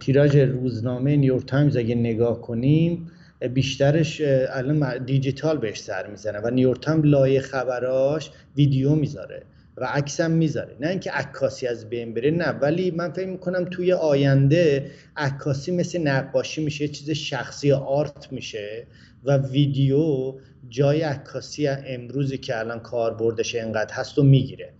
[0.00, 3.10] تیراژ روزنامه نیویورک تایمز اگه نگاه کنیم
[3.54, 9.42] بیشترش الان دیجیتال بهش سر می‌زنه و نیویورک تایمز لایه خبراش ویدیو می‌ذاره.
[9.76, 10.76] و عکس هم می‌ذاره.
[10.80, 12.48] نه اینکه عکاسی از بین بره نه.
[12.48, 18.86] ولی من فکر می‌کنم توی آینده عکاسی مثل نقاشی میشه چیز شخصی art میشه
[19.24, 20.34] و ویدیو
[20.68, 24.72] جای عکاسی امروزی که الان کاربردش انقدر هست و می‌گیره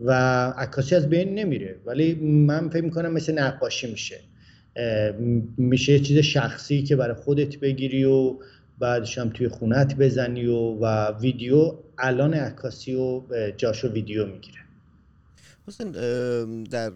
[0.00, 0.12] و
[0.50, 1.76] عکاسی از بین نمیره.
[1.86, 4.20] ولی من فکر می‌کنم مثل نقاشی میشه.
[5.56, 8.38] میشه یه چیز شخصی که برای خودت بگیری و
[8.78, 13.22] بعدش هم توی خونت بزنی و, و ویدیو الان عکاسی و
[13.56, 14.58] جاشو ویدیو می‌گیره.
[15.68, 15.90] حسین
[16.64, 16.92] در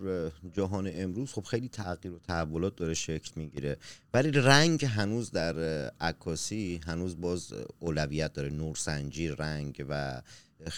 [0.53, 3.77] جهان امروز خب خیلی تغییر و تحولات داره شکل می‌گیره.
[4.15, 5.55] ولی رنگ هنوز در
[6.01, 8.51] عکاسی هنوز باز اولویت داره.
[8.51, 10.23] نورسنجی رنگ و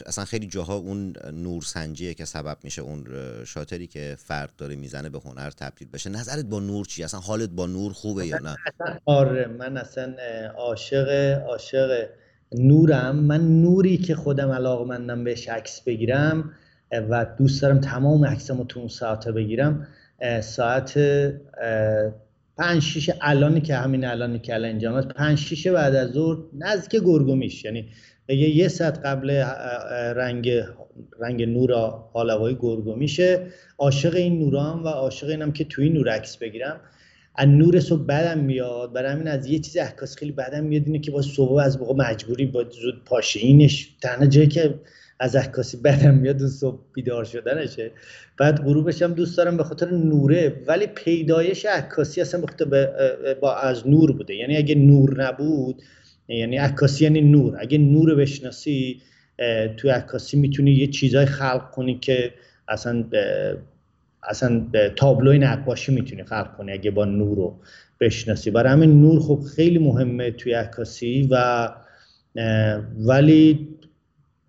[0.07, 3.07] اصلا خیلی جاها اون نورسنجیه که سبب میشه اون
[3.45, 6.11] شاتری که فرد داره می‌زنه به هنر تبدیل بشه.
[6.11, 8.57] نظرت با نور چی اصلا حالت با نور خوبه یا نه؟
[9.05, 10.15] آره من اصلا
[10.57, 11.09] عاشق
[11.49, 12.09] عاشق
[12.59, 13.17] نورم.
[13.17, 16.51] من نوری که خودم علاقمندم بهش عکس بگیرم
[17.11, 19.87] و دوست دارم تمام عکسامو تو اون ساعت بگیرم.
[20.41, 20.99] ساعت
[22.59, 26.39] پنج شیش الانی که همین الانی که الان اینجا هست پنج شیش بعد از ظهر
[26.59, 27.65] نزدیک گرگومیش.
[27.65, 27.89] یعنی
[28.29, 29.31] یه یه ساعت قبل
[30.17, 30.51] رنگ
[31.21, 31.73] رنگ نور
[32.13, 33.47] حال هوای گرگومیشه.
[33.79, 36.81] عاشق این نورام و عاشق اینم که توی نور عکس بگیرم.
[37.41, 38.93] از نور صبح بدم میاد.
[38.93, 41.95] برای همین از یه چیز عکاسی خیلی بدم میاد اینه که با صبح از موقع
[41.95, 44.75] مجبوری با زود پاشی اینش تنها جایی که
[45.21, 47.91] از عکاسی بدم میاد اون صبح بیدار شدنشه.
[48.39, 53.35] بعد غروبش هم دوست دارم به خاطر نوره ولی پیدایش عکاسی اصلا به خاطر به-
[53.41, 54.35] با از نور بوده.
[54.35, 55.83] یعنی اگه نور نبود
[56.29, 57.57] یعنی عکاسی یعنی نور.
[57.61, 59.03] اگه نور بشناسی
[59.77, 62.33] تو عکاسی می‌تونی یه چیزای خلق کنی که
[62.69, 63.05] اصلا
[64.29, 67.61] اصلا تابلوی نقاشی می‌تونی خلق کنی اگه با نور رو
[68.01, 68.51] بشناسی.
[68.51, 71.69] برای همین نور خب خیلی مهمه توی عکاسی و
[72.99, 73.69] ولی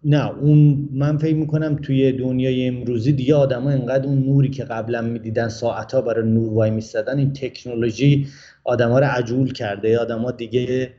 [0.03, 5.01] نه اون من فکر می‌کنم توی دنیای امروزی دیگه آدما انقدر اون نوری که قبلا
[5.01, 8.27] می‌دیدن ساعتها برای نور وای میستدن این تکنولوژی
[8.63, 10.93] آدما رو عجول کرده آدما دیگه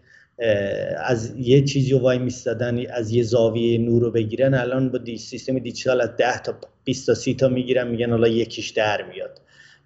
[1.05, 4.55] از یه چیزی وای میستدن از یه زاویه نور رو بگیرن.
[4.55, 8.29] الان با دی سیستم دیجیتال از 10 تا 20 تا 30 تا می‌گیرن میگن حالا
[8.29, 9.41] یکیش در میاد.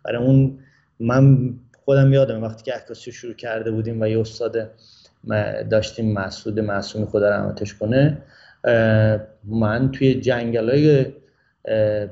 [0.04, 0.58] برای اون
[1.00, 1.54] من
[1.84, 4.70] خودم یادم وقتی که عکاسی رو شروع کرده بودیم و یه استاد
[5.70, 8.18] داشتیم مسعود معصومی خدا رحمتش کنه
[9.44, 11.06] من توی جنگل های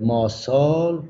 [0.01, 1.03] ماسال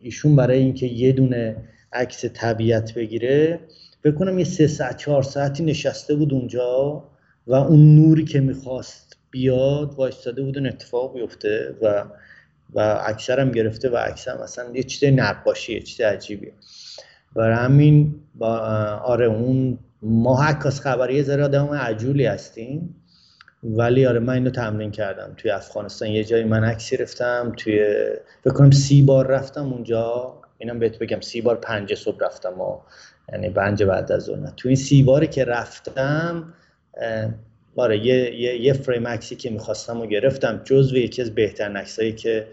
[0.00, 1.56] ایشون برای اینکه یه دونه
[1.92, 3.60] عکس طبیعت بگیره
[4.02, 7.04] فکر کنم یه سه ساعت چهار ساعتی نشسته بود اونجا
[7.46, 12.04] و اون نوری که می‌خواست بیاد وایستاده بود اون اتفاق بیفته و
[12.74, 16.52] و اکثرم گرفته و اکثرم اصلا یه چیز نقاشی یه چیز عجیبیه
[17.36, 18.58] برای همین با
[19.04, 22.94] آره اون ما عکاس خبری یه ذره آدم عجولی هستیم
[23.62, 25.34] ولی آره من اینو تمرین کردم.
[25.36, 27.96] توی افغانستان یه جایی من عکس گرفتم توی
[28.54, 30.34] کنم سی بار رفتم اونجا.
[30.60, 32.80] اینم بهت بگم سی بار پنج صبح رفتم و
[33.32, 34.52] یعنی پنج بعد از نه.
[34.56, 36.54] توی این سی باری که رفتم
[37.76, 42.12] آره یه, یه, یه فریم عکسی که می‌خواستم و گرفتم جزو یکی از بهترین عکسایی
[42.12, 42.46] که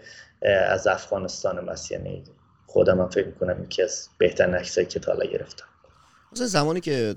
[0.68, 2.24] از افغانستانم هست یعنی
[2.66, 5.67] خودم هم فکر می‌کنم یکی از بهترین عکسایی که تا حالا گرفتم
[6.32, 7.16] مثلا زمانی که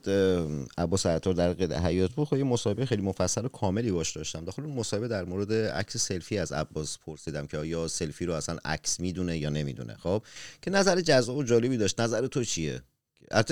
[0.77, 4.45] عباس عطار در قید حیات بود خب یه مصاحبه خیلی مفصل و کاملی باش داشتم.
[4.45, 8.57] داخل اون مصاحبه در مورد عکس سلفی از عباس پرسیدم که آیا سلفی رو اصلا
[8.65, 10.23] عکس می‌دونه یا نمی‌دونه خب؟
[10.61, 12.01] که نظر جذاب و جالبی داشت.
[12.01, 12.81] نظر تو چیه؟
[13.31, 13.45] اه،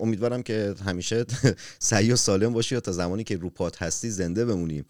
[0.00, 1.24] امیدوارم که همیشه
[1.78, 4.84] سعی و سالم باشی یا تا زمانی که رو پات هستی زنده بمونی.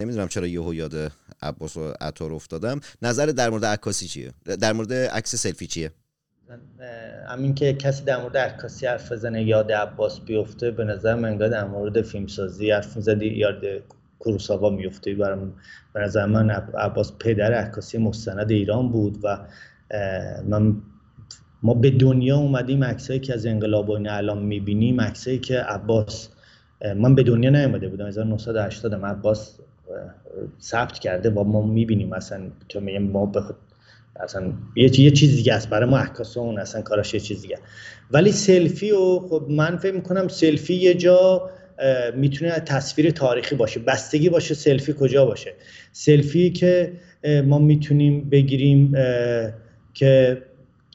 [0.00, 1.12] نمی‌دونم چرا یهو یاد
[1.42, 2.80] عباس و عطار افتادم.
[3.02, 5.92] نظر در مورد عکاسی چیه؟ در مورد عکس سلفی چیه؟
[7.28, 11.48] همین که کسی در مورد عکاسی حرف بزنه یاد عباس بیفته به نظر من انگار
[11.48, 13.62] در مورد فیلمسازی حرف می‌زدی یاد
[14.18, 15.52] کوروساوا میفته برام
[15.92, 19.38] به نظر من عب- عباس پدر عکاسی مستند ایران بود و
[20.48, 20.76] من
[21.62, 26.28] ما به دنیا اومدیم عکسایی که از انقلاب و الان می‌بینیم عکسایی که عباس
[26.96, 28.06] من به دنیا نیومده بودم.
[28.06, 29.58] 1980 م عباس
[30.60, 32.08] ثبت کرده و ما می‌بینیم.
[32.08, 33.42] مثلا تو میگم ما به
[34.20, 35.70] اصلا یه یه چیز دیگه است.
[35.70, 37.58] برای ما عکاسا اون اصلا کاراش یه چیز دیگه
[38.10, 41.50] ولی سلفی و خب من فکر می‌کنم سلفی یه جا
[42.16, 43.80] می‌تونه تصویر تاریخی باشه.
[43.80, 45.52] بستگی باشه سلفی کجا باشه.
[45.92, 46.92] سلفی که
[47.44, 48.92] ما می‌تونیم بگیریم
[49.94, 50.42] که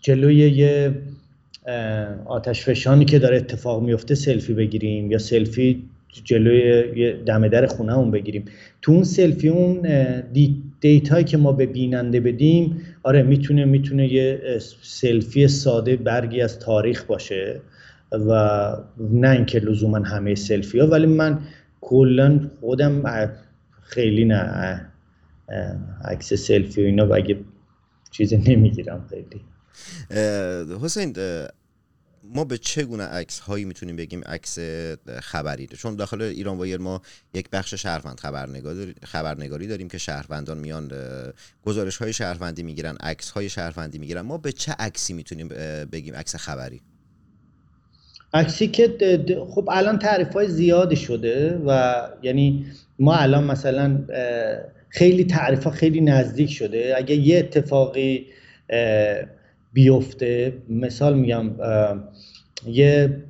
[0.02, 0.92] جلوی یه
[2.26, 5.84] آتش فشانی که داره اتفاق میفته سلفی بگیریم یا سلفی
[6.24, 8.46] جلوی دم در خونهمون بگیریم.
[8.82, 9.88] تو اون سلفی اون
[10.80, 16.60] data یی که ما به بیننده بدیم آره می‌تونه می‌تونه یه سلفی ساده برگی از
[16.60, 17.62] تاریخ باشه
[18.12, 21.40] و نه اینکه لزوما همه سلفی ها ولی من
[21.82, 23.04] کلا خودم
[23.82, 24.82] خیلی نه
[26.06, 27.38] عکس سلفی و اینا اگه
[28.12, 29.42] چیزی نمی‌گیرم خیلی.
[30.82, 31.16] حسین
[32.36, 34.60] ما به چه گونه عکس هایی می‌تونیم بگیم عکس
[35.20, 37.02] خبری چون داخل ایران وایر ما
[37.34, 40.92] یک بخش شهروند خبرنگاری خبرنگاری داریم که شهروندان میان
[41.64, 44.22] گزارش های شهروندی می‌گیرن عکس های شهروندی می‌گیرن.
[44.22, 45.48] ما به چه عکسی می‌تونیم
[45.92, 46.82] بگیم عکس خبری؟
[48.34, 52.66] عکسی که د- د- خب الان تعریف های زیادی شده و یعنی
[53.00, 54.06] ما الان مثلا
[54.90, 56.94] خیلی تعریف ها خیلی نزدیک شده.
[56.98, 58.28] اگه یه اتفاقی
[59.78, 60.54] بیفته.
[60.70, 61.50] مثال میگم
[62.68, 63.24] یه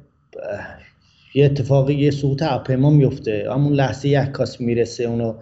[1.35, 3.47] یه اتفاقی یه سقوط هواپیما میفته.
[3.51, 5.33] همون لحظه یک عکاس می‌رسه اونو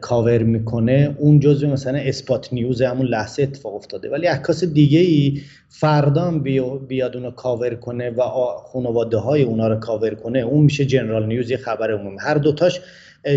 [0.00, 1.14] کاور می‌کنه.
[1.18, 4.10] اون جزو مثلا اسپات نیوز همون لحظه اتفاق افتاده.
[4.10, 6.30] ولی عکاس دیگه ای فردا
[6.88, 8.22] بیاد اونو کاور کنه و
[8.72, 10.38] خانواده های اونا رو کاور کنه.
[10.38, 12.16] اون میشه جنرال نیوز یه خبر عمومی.
[12.20, 12.80] هر دوتاش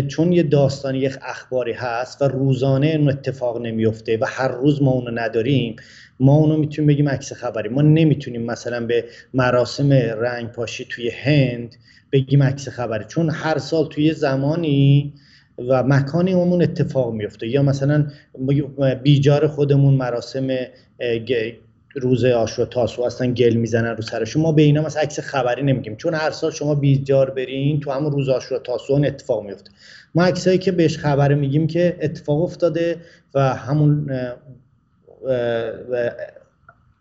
[0.08, 4.90] چون یه داستانی یک اخباری هست و روزانه اون اتفاق نمیفته و هر روز ما
[4.90, 5.76] اونو نداریم
[6.20, 7.68] ما اونو می‌تونیم بگیم عکس خبری.
[7.68, 9.04] ما نمی‌تونیم مثلا به
[9.34, 11.76] مراسم رنگ پاشی توی هند
[12.12, 13.04] بگیم عکس خبری.
[13.08, 15.12] چون هر سال توی زمانی
[15.68, 18.06] و مکانی اون اتفاق میفته یا مثلا
[19.02, 20.48] بیجار خودمون مراسم
[21.94, 24.42] روز آشورا تاسوعا هستن گل می‌زنن رو سرشون.
[24.42, 25.96] ما به اینا مثلا عکس خبری نمیگیم.
[25.96, 29.70] چون هر سال شما بیجار برین تو همون روز آشورا تاسوعا اون اتفاق میفته
[30.14, 32.96] ما عکسایی که بهش خبر میگیم که اتفاق افتاده
[33.34, 34.10] و همون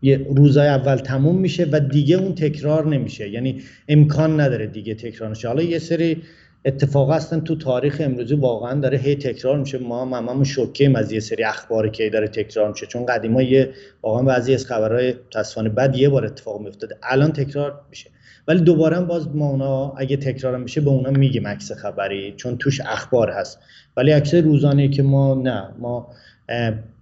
[0.01, 3.29] یه روزای اول تموم میشه و دیگه اون تکرار نمیشه.
[3.29, 5.47] یعنی امکان نداره دیگه تکرار نشه.
[5.47, 6.23] حالا یه سری
[6.65, 9.77] اتفاق هستن تو تاریخ امروزی واقعا داره هی تکرار میشه.
[9.77, 12.85] ما هم هممون شوکیم از یه سری اخباری که داره تکرار میشه.
[12.85, 13.69] چون قدیما یه
[14.01, 16.97] واقعا بعضی از خبرهای متاسفانه بعد یه بار اتفاق میافتاده.
[17.03, 18.09] الان تکرار میشه.
[18.47, 22.33] ولی دوباره باز ما اونا اگه تکرار میشه به اونا میگیم عکس خبری.
[22.37, 23.59] چون توش اخبار هست.
[23.97, 25.69] ولی عکس روزانه که ما نه.
[25.79, 26.07] ما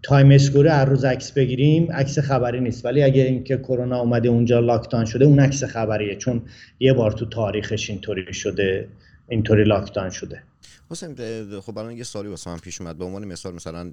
[0.04, 2.86] Times Square هر روز عکس بگیریم عکس خبری نیست.
[2.86, 6.16] ولی اگه اینکه کرونا اومده اونجا lockdown شده اون عکس خبریه.
[6.16, 6.42] چون
[6.80, 8.88] یه بار تو تاریخش اینطوری شده
[9.30, 10.44] اینطوری lockdown شده.
[10.92, 11.16] حسین
[11.62, 12.98] خب الان یه سوالی واسه من پیش اومد.
[12.98, 13.92] به عنوان مثال مثلا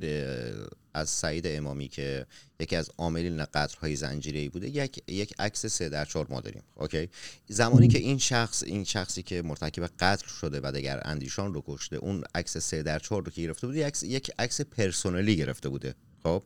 [0.94, 2.26] از سعید امامی که
[2.60, 6.62] یکی از عاملین قتل‌های زنجیره‌ای بوده یک یک عکس سه در چهار ما داریم.
[6.74, 7.08] okay؟
[7.48, 11.96] زمانی که این شخص این شخصی که مرتکب قتل شده و دگر اندیشان رو کشته
[11.96, 15.94] اون عکس سه در چهار رو که گرفته بوده یک عکس پرسنلی گرفته بوده.
[16.22, 16.42] خب؟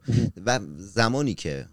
[0.46, 1.66] و زمانی که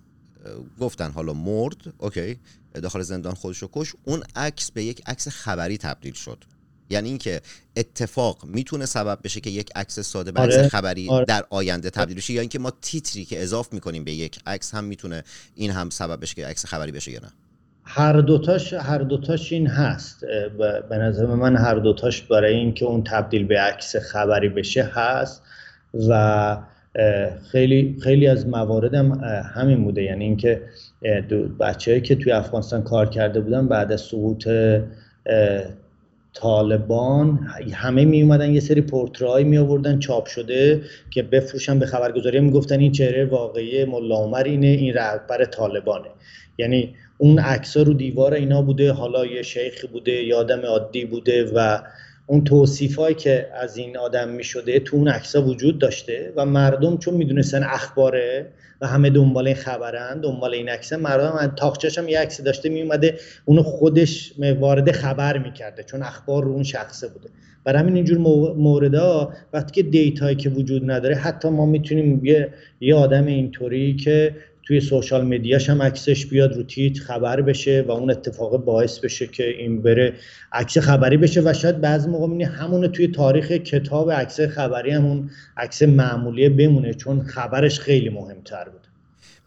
[0.80, 2.40] گفتن حالا مرد okay
[2.74, 6.44] داخل زندان خودش رو کشت اون عکس به یک عکس خبری تبدیل شد.
[6.90, 7.42] یعنی اینکه
[7.78, 11.26] اتفاق می‌تونه سبب بشه که یک عکس ساده به آره، خبری آره.
[11.26, 14.84] در آینده تبدیل بشه یا اینکه ما تیتری که اضاف می‌کنیم به یک عکس هم
[14.84, 15.24] می‌تونه
[15.56, 17.30] این هم سبب بشه که عکس خبری بشه یا نه.
[17.84, 20.26] هر دوتاش هر دوتاش این هست.
[20.90, 25.44] به نظر من هر دوتاش برای اینکه اون تبدیل به عکس خبری بشه هست
[26.10, 26.58] و
[27.52, 29.12] خیلی خیلی از مواردم
[29.56, 30.04] همین بوده.
[30.04, 30.62] یعنی اینکه
[31.60, 34.48] بچه‌ای که توی افغانستان کار کرده بودن بعد از سقوط
[36.42, 40.82] طالبان همه می اومدن یه سری پورترهایی می آوردن چاپ شده
[41.12, 42.40] که بفروشن به خبرگزاری.
[42.40, 46.10] می‌گفتن این چهره واقعی ملا عمر اینه این رهبر طالبانه.
[46.58, 51.52] یعنی اون عکس رو دیوار اینا بوده حالا یه شیخی بوده یا آدم عادی بوده
[51.56, 51.80] و
[52.28, 56.98] اون توصیفایی که از این آدم می شده تو اون عکس وجود داشته و مردم
[56.98, 58.46] چون می‌دونستن اخباره
[58.82, 62.70] و همه دنبال این خبرن دنبال این عکس مردم هم تاقچش هم یه عکسی داشته
[62.70, 67.30] می اومده اونو خودش وارد خبر می‌کرده چون اخبار رو اون شخصه بوده.
[67.64, 72.54] برای همین اینجور مو- موردها وقتی که دیتایی که وجود نداره حتی ما می‌تونیم یه
[72.82, 74.36] یه آدم اینطوری که
[74.68, 79.28] توی سوشال مدیاش هم عکسش بیاد رو تیت خبر بشه و اون اتفاق باعث بشه
[79.28, 80.14] که این بره
[80.52, 85.30] عکس خبری بشه و شاید بعضی موقع می‌بینی همون توی تاریخ کتاب عکس خبری همون
[85.58, 88.87] عکس معمولی بمونه چون خبرش خیلی مهمتر بود.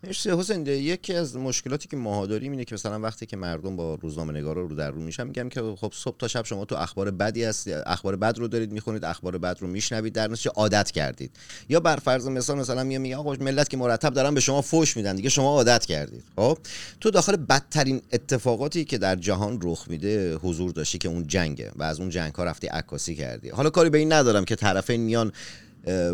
[0.05, 3.95] مرسی حسین یکی از مشکلاتی که ما داریم اینه که مثلا وقتی که مردم با
[3.95, 7.11] روزنامه نگارا رو در رو میشن میگم که خب صبح تا شب شما تو اخبار
[7.11, 11.31] بدی هست اخبار بد رو دارید می‌خونید اخبار بد رو میشنوید در نتیجه عادت کردید.
[11.69, 14.97] یا بر فرض مثال مثلا میگم میگه آقا ملت که مرتب دارن به شما فوش
[14.97, 16.25] میدن دیگه شما عادت کردید.
[16.37, 16.59] خب؟
[17.01, 21.83] تو داخل بدترین اتفاقاتی که در جهان رخ میده حضور داشتی که اون جنگه و
[21.83, 23.49] از اون جنگ ها رفتی عکاسی کردی.
[23.49, 25.33] حالا کاری به این ندارم که طرفین میان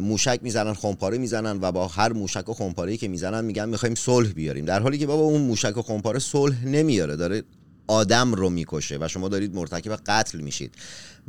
[0.00, 4.28] موشک می‌زنن خمپاره می‌زنن و با هر موشک و خمپاره که می‌زنن میگن می‌خوایم صلح
[4.28, 4.64] بیاریم.
[4.64, 7.42] در حالی که بابا اون موشک و خمپاره صلح نمیاره داره
[7.86, 10.74] آدم رو می‌کشه و شما دارید مرتکب قتل میشید.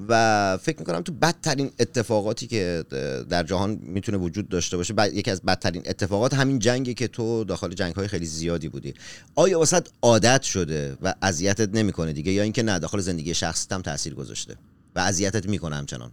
[0.07, 2.83] و فکر می‌کنم تو بدترین اتفاقاتی که
[3.29, 7.73] در جهان می‌تونه وجود داشته باشه یکی از بدترین اتفاقات همین جنگی که تو داخل
[7.73, 8.93] جنگ های خیلی زیادی بودی.
[9.35, 13.81] آیا واسط عادت شده و اذیتت نمی‌کنه دیگه یا اینکه نه داخل زندگی شخصیت هم
[13.81, 14.55] تاثیر گذاشته
[14.95, 16.11] و اذیتت می‌کنه همچنان؟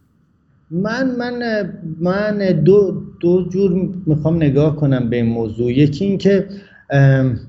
[0.70, 1.68] من من
[2.00, 5.72] من دو دو جور می‌خوام نگاه کنم به این موضوع.
[5.72, 6.46] یکی اینکه
[6.90, 7.40] ام،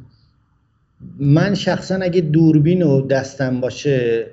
[1.19, 4.25] من شخصا اگه دوربین و دستم باشه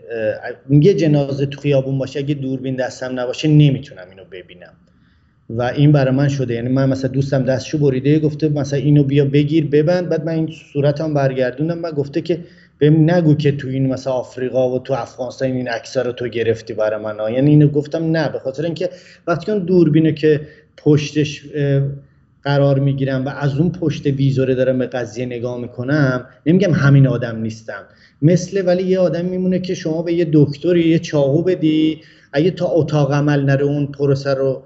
[0.71, 4.73] یه جنازه تو خیابون باشه اگه دوربین دستم نباشه نمی‌تونم اینو ببینم.
[5.51, 6.55] و این برای من شده.
[6.55, 10.09] یعنی من مثلا دوستم دستشو بریده گفته مثلا اینو بیا بگیر ببند.
[10.09, 12.39] بعد من این صورتم برگردوندم و گفته که
[12.83, 16.75] بهم نگو که تو این مثلا آفریقا و تو افغانستان این عکس‌ها رو تو گرفتی
[16.75, 17.31] برای من ها.
[17.31, 18.91] یعنی اینو گفتم نه به خاطر اینکه
[19.27, 20.41] وقتی اون دوربینه که
[20.77, 21.43] پشتش
[22.43, 27.43] قرار می‌گیرم و از اون پشت ویزوره دارم به قضیه نگاه می‌کنم نمیگم همین آدم
[27.43, 27.85] نیستم
[28.23, 32.01] مثل ولی یه آدم میمونه که شما به یه دکتری یه چاقو بدی
[32.33, 34.63] اگه تا اتاق عمل نره اون پروسه رو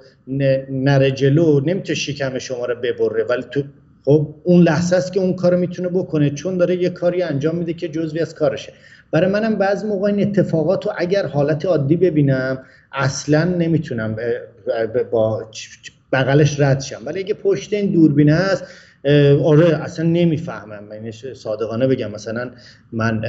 [0.71, 3.63] نره جلو نمی‌تونه شکم شما رو ببره ولی تو
[4.07, 7.73] خب اون لحظه است که اون کارو می‌تونه بکنه چون داره یه کاری انجام میده
[7.73, 8.73] که جزوی از کارشه.
[9.11, 12.59] برای منم بعضی موقع این اتفاقات رو اگر حالت عادی ببینم
[12.93, 14.17] اصلا نمی‌تونم
[15.13, 15.51] با
[16.13, 17.03] بغلش رد شم.
[17.07, 20.85] ولی اگه پشت این دوربین اه، آره اصلا نمی‌فهمم.
[20.91, 22.51] من صادقانه بگم مثلا
[22.93, 23.23] من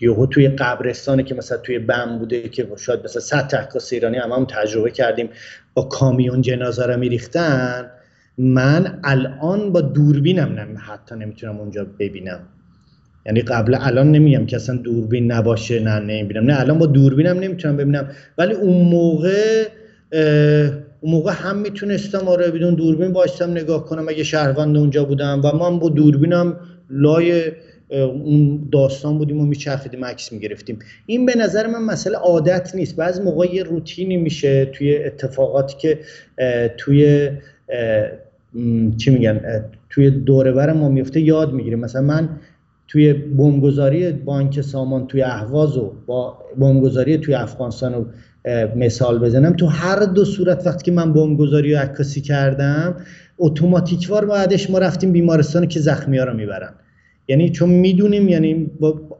[0.00, 4.16] یهو توی قبرستانی که مثلا توی بم بوده که شاید مثلا 100 تا عکاس ایرانی
[4.16, 5.28] هم, هم تجربه کردیم
[5.74, 7.90] با کامیون جنازه رو میریختن
[8.38, 12.40] من الان با دوربینم نم حتی نمی‌تونم اونجا ببینم.
[13.26, 16.44] یعنی قبل الان نمیگم که اصلا دوربین نباشه نه نمی‌بینم.
[16.44, 18.08] نه الان با دوربینم نمی‌تونم ببینم.
[18.38, 19.64] ولی اون موقع
[21.00, 25.40] اون موقع هم می‌تونستم آره بدون دوربین باشتم نگاه کنم اگه شهروند اونجا بودم.
[25.44, 26.56] و من با دوربینم
[26.90, 27.42] لای
[27.90, 30.78] اون داستان بودیم و میچرخیدیم عکس می‌گرفتیم.
[31.06, 32.96] این به نظر من مسئله عادت نیست.
[32.96, 35.98] بعضی موقع یه روتینی میشه توی اتفاقاتی که
[36.76, 37.30] توی
[38.96, 39.40] چی میگن
[39.90, 41.78] توی دوره ما میفته یاد می‌گیریم.
[41.78, 42.28] مثلا من
[42.88, 48.06] توی بمبگذاری بانک سامان توی اهواز و با بمبگذاری توی افغانستان رو
[48.76, 52.96] مثال بزنم تو هر دو صورت وقتی که من بمبگذاری و عکاسی کردم
[53.38, 56.72] اتوماتیکوار بعدش ما رفتیم بیمارستان که زخمی ها رو می‌برن.
[57.28, 58.70] یعنی چون می‌دونیم یعنی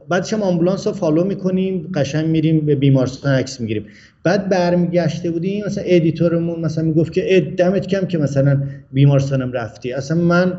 [0.09, 3.85] بعدش هم آمبولانس رو follow می‌کنیم قشنگ میریم به بیمارستان عکس می‌گیریم.
[4.23, 9.51] بعد برمیگشته بودیم مثلا editor مون مثلا می‌گفت که اه دمت گرم که مثلا بیمارستانم
[9.51, 9.93] رفتی.
[9.93, 10.57] اصلا من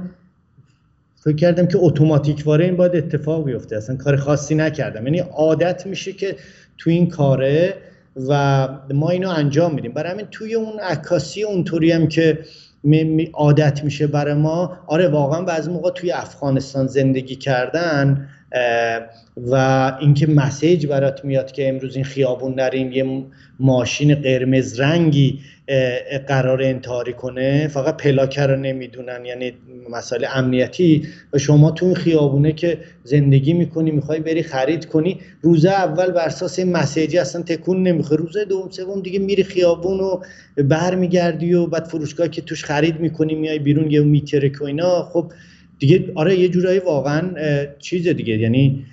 [1.24, 3.76] فکر کردم که اتوماتیک واره این باید اتفاق بیفته.
[3.76, 5.06] اصلا کار خاصی نکردم.
[5.06, 6.36] یعنی عادت میشه که
[6.78, 7.74] تو این کاره
[8.28, 9.92] و ما اینو انجام میدیم.
[9.92, 12.38] برای همین توی اون عکاسی اونطوری هم که
[13.34, 14.78] عادت میشه برای ما.
[14.86, 18.28] آره واقعا بعضی موقع توی افغانستان زندگی کردن
[19.36, 19.54] و
[20.00, 23.24] اینکه مسیج برات میاد که امروز این خیابون نریم یه
[23.60, 25.40] ماشین قرمز رنگی
[26.28, 29.52] قرار انتحاری کنه فقط پلاکه رو نمی‌دونن یعنی
[29.90, 31.02] مسئله امنیتی.
[31.32, 36.26] و شما تو این خیابونه که زندگی می‌کنی می‌خوای بری خرید کنی روز اول بر
[36.26, 38.20] اساس این مسیجی اصلا تکون نمی‌خوره.
[38.20, 40.20] روز دوم سوم دیگه میری خیابون و
[40.62, 45.02] برمیگردی و بعد فروشگاه که توش خرید می‌کنی میای بیرون یه میترک و اینا.
[45.02, 45.32] خب
[45.78, 47.30] دیگه آره یه جورایی واقعا
[47.78, 48.38] چیز دیگه.
[48.38, 48.84] یعنی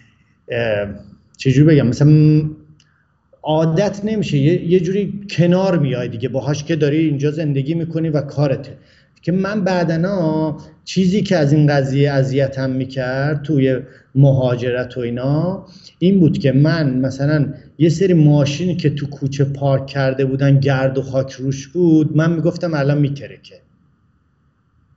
[1.38, 2.41] چجوری بگم؟ مثلا
[3.43, 4.38] عادت نمیشه.
[4.38, 6.29] یه, یه جوری کنار میای دیگه.
[6.29, 8.77] باهاش که داری اینجا زندگی می‌کنی و کارته.
[9.21, 13.79] که من بعدنا چیزی که از این قضیه اذیتم می‌کرد توی
[14.15, 15.65] مهاجرت و اینا
[15.99, 20.97] این بود که من مثلا یه سری ماشینی که تو کوچه پارک کرده بودن گرد
[20.97, 23.55] و خاک روش بود من می‌گفتم الان میترکه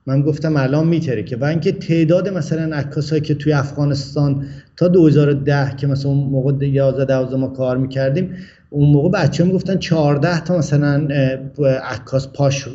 [0.09, 1.37] من گفتم الان میترکه.
[1.37, 4.47] و اینکه تعداد مثلا عکاسایی که توی افغانستان
[4.77, 8.37] تا 2010 که مثلا اون موقع 11 12 ما کار می‌کردیم
[8.71, 11.09] اون موقع بچه می‌گفتن 14 تا مثلا
[11.85, 12.69] عکاس پاش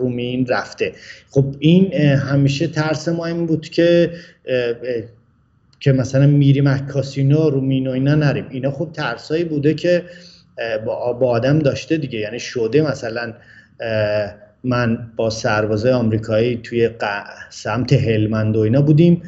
[0.00, 0.92] رومین رفته.
[1.30, 4.10] خب این همیشه ترس ما این بود که
[5.80, 8.44] که مثلا میریم عکاسینا رومین و اینا نریم.
[8.50, 10.02] اینا خب ترسایی بوده که
[10.86, 12.18] با, آدم داشته دیگه.
[12.18, 13.32] یعنی شده مثلا
[14.68, 16.90] من با سربازای آمریکایی توی
[17.50, 19.22] سمت هلمند و اینا بودیم.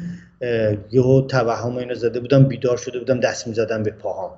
[0.91, 4.31] یهو توهم اینو زده بودم بیدار شده بودم دست می‌زدم به پاهام.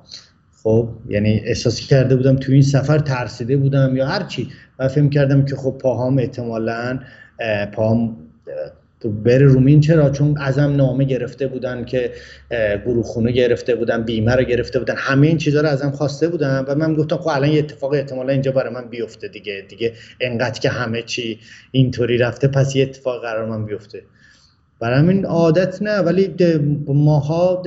[0.64, 4.50] خب یعنی احساس کرده بودم توی این سفر ترسیده بودم یا هر چی.
[4.80, 7.00] و فکر کردم که خب پاهام احتمالاً
[7.40, 8.02] اه، پاهام
[8.48, 8.72] اه،
[9.10, 12.12] بره رومین چرا؟ چون ازم نامه گرفته بودن که
[12.86, 16.66] گروه خونه گرفته بودن بیمه رو گرفته بودن همه این چیزها رو ازم خواسته بودن
[16.68, 20.60] و من گفتم خب الان یه اتفاق احتمالا اینجا برای من بیفته دیگه دیگه انقدر
[20.60, 21.40] که همه چی
[21.72, 24.04] اینطوری رفته پس یه اتفاق قرار من بیفته.
[24.80, 26.36] برای همین عادت نه ولی
[26.88, 27.64] ماها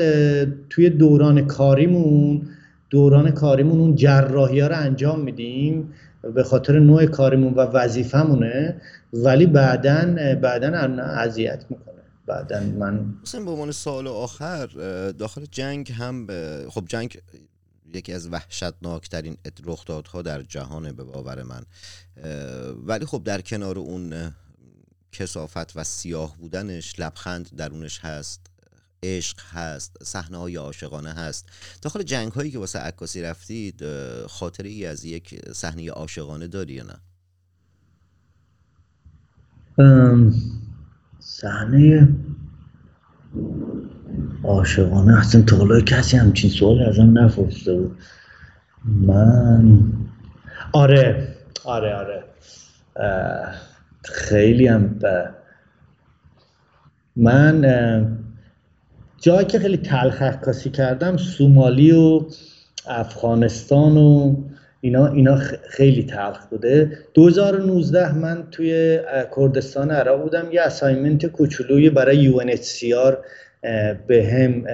[0.70, 2.42] توی دوران کاریمون
[2.90, 5.92] دوران کاریمون اون جراحی ها رو انجام میدیم.
[6.34, 8.80] به خاطر نوع کاریمون و وظیفمونه
[9.12, 10.68] ولی بعدا بعدا
[11.02, 11.94] اذیت می‌کنه.
[12.26, 14.66] بعدا من مثلا به عنوان سوال آخر
[15.18, 16.26] داخل جنگ هم
[16.68, 17.18] خب جنگ
[17.94, 21.62] یکی از وحشتناکترین رخدادها در جهانه به باور من.
[22.86, 24.34] ولی خب در کنار اون
[25.12, 28.40] کسافت و سیاه بودنش لبخند درونش هست.
[29.02, 31.48] عشق هست صحنه های عاشقانه هست.
[31.82, 33.82] داخل جنگ هایی که واسه عکاسی رفتید
[34.26, 36.96] خاطره ای از یک صحنه عاشقانه داری یا نه؟
[41.20, 42.08] صحنه
[44.44, 47.98] عاشقانه اصلا تا حالا کسی همچین سوالی ازم نپرسیده بود.
[48.84, 49.92] من
[50.72, 52.24] آره آره آره.
[54.04, 54.98] خیلی هم
[57.16, 57.64] من
[59.26, 62.20] جایی که خیلی تلخ عکاسی کردم سومالی و
[62.86, 64.36] افغانستان و
[64.80, 65.36] اینا اینا
[65.68, 66.98] خیلی تلخ بوده.
[67.14, 69.00] 2019 من توی
[69.36, 70.48] کردستان عراق بودم.
[70.52, 73.14] یه اسایمنت کوچولویی برای UNHCR
[74.06, 74.64] به هم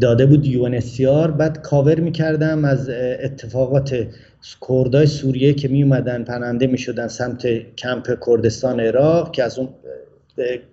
[0.00, 4.06] داده بود UNHCR بعد کاور می‌کردم از اتفاقات
[4.68, 9.68] کردای سوریه که می اومدن پناهنده می شدن سمت کمپ کردستان عراق که از اون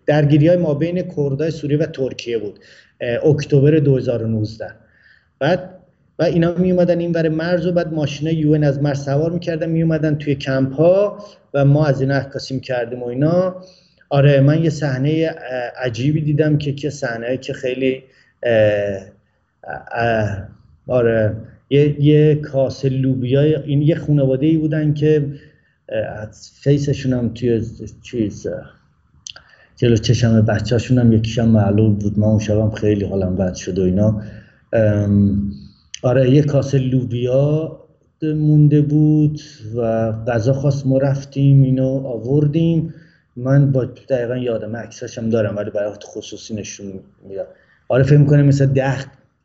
[0.05, 2.59] درگیری های ما بین کردای سوریه و ترکیه بود
[3.23, 4.65] اکتبر 2019
[5.39, 5.69] بعد
[6.19, 9.69] و اینا می اومدن این ور مرز و بعد ماشینا یو از مرز سوار می‌کردن
[9.69, 13.55] می اومدن توی کمپ ها و ما از اینا عکاسی می‌کردیم و اینا.
[14.09, 15.35] آره من یه صحنه
[15.77, 18.03] عجیبی دیدم که که صحنه که خیلی
[18.43, 18.99] اه،
[19.91, 20.47] اه،
[20.87, 21.35] آره
[21.69, 25.25] یه, یه کاسه لوبیا این یه خانواده ای بودن که
[26.17, 27.61] از فیسشون هم توی
[28.03, 28.47] چیز
[29.81, 32.19] جلو چشم بچه‌شون هم یکیشم معلول بود.
[32.19, 34.21] من اون شبم خیلی حالم بد شد و اینا.
[36.03, 37.77] آره یه کاسه لوبیا
[38.23, 39.39] مونده بود
[39.75, 42.93] و غذا خواست ما رفتیم اینو آوردیم.
[43.35, 46.87] من با دقیقا یادم عکساشم دارم ولی برای خصوصی نشون
[47.29, 47.45] میدم.
[47.89, 48.97] آره فکر می‌کنم مثل ده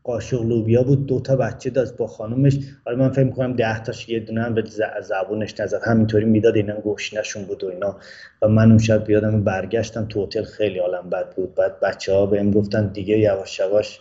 [0.07, 1.07] قاشق لوبیا بود.
[1.07, 2.59] دو تا بچه داشت با خانومش.
[2.85, 4.65] آره من فکر می‌کنم ده تاش یه دونه هم به
[5.03, 5.81] زبونش نزد.
[5.85, 6.57] همینطوری می‌داد.
[6.57, 7.97] اینا گوشنشون بود و اینا.
[8.43, 10.45] و من اون شب یادم برگشتم تو هتل.
[10.45, 11.55] خیلی حالم بد بود.
[11.55, 14.01] بعد بچه ها بهم گفتن دیگه یواش یواش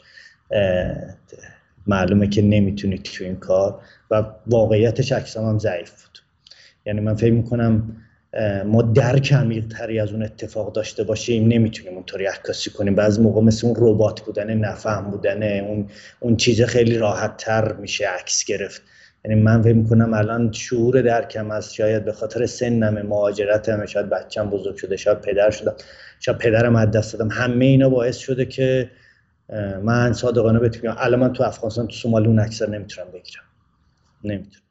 [1.88, 3.80] معلومه که نمی‌تونید تو این کار.
[4.12, 6.20] و واقعیتش عکسام هم ضعیف بود.
[6.86, 7.98] یعنی من فکر می‌کنم
[8.66, 12.96] ما درک عمیق تری از اون اتفاق داشته باشیم نمی‌تونیم اونطوری عکاسی کنیم.
[12.96, 18.08] بعضی موقع مثل اون ربات بودن نفهم بودن اون اون چیز خیلی راحت تر میشه
[18.08, 18.82] عکس گرفت.
[19.26, 24.50] یعنی من فکر می‌کنم الان شعور درکم از شاید به خاطر سنم مهاجرتم شاید بچم
[24.50, 25.74] بزرگ شده شاید پدر شدم
[26.20, 27.32] شاید پدرم از دست دادم.
[27.32, 28.90] همه اینا باعث شده که
[29.84, 33.44] من صادقانه میگم الان من تو افغانستان تو سومالی اون اکثر نمی‌تونم بگیرم.
[34.24, 34.65] نمی‌تونم.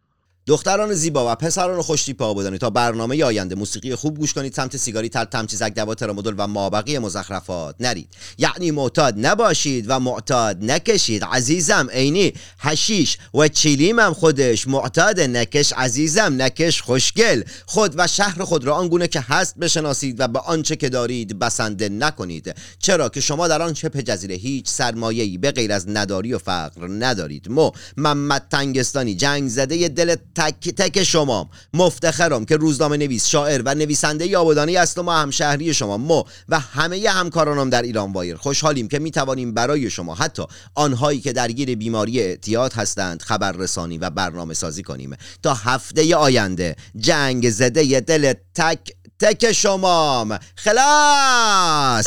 [0.47, 4.55] دختران زیبا و پسران خوشتیپ آبادانی تا برنامه آینده موسیقی خوب گوش کنید.
[4.55, 8.09] سمت سیگاری تر تمچیزک دوا ترامدول و مابقی مزخرفات نرید.
[8.39, 11.25] یعنی معتاد نباشید و معتاد نکشید.
[11.25, 14.69] عزیزم عینی حشیش و چیلیم هم خودش.
[14.69, 20.29] معتاد نکش عزیزم نکش خوشگل خود و شهر خود را آنگونه که هست بشناسید و
[20.29, 22.55] به آنچه که دارید بسنده نکنید.
[22.79, 26.89] چرا که شما در آن شبه جزیره هیچ سرمایه‌ای به غیر از نداری و فقر
[26.89, 27.51] ندارید.
[27.51, 31.51] مو محمد تنگستانی جنگ زده دل تک تک شما.
[31.75, 36.59] مفتخرم که روزنامه نویس شاعر و نویسنده آبادانی است و ما همشهری شما مو و
[36.59, 38.37] همه همکارانم در ایران وایر.
[38.37, 40.43] خوشحالیم که می توانیم برای شما حتی
[40.75, 45.17] آنهایی که درگیر بیماری اعتیاد هستند خبررسانی و برنامه سازی کنیم.
[45.43, 50.39] تا هفته آینده جنگ زده دل تک تک شمام.
[50.57, 52.07] خلاص!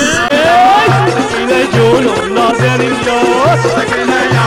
[1.16, 3.18] Sakine jolo nazeliyo
[3.76, 4.46] Sakine ya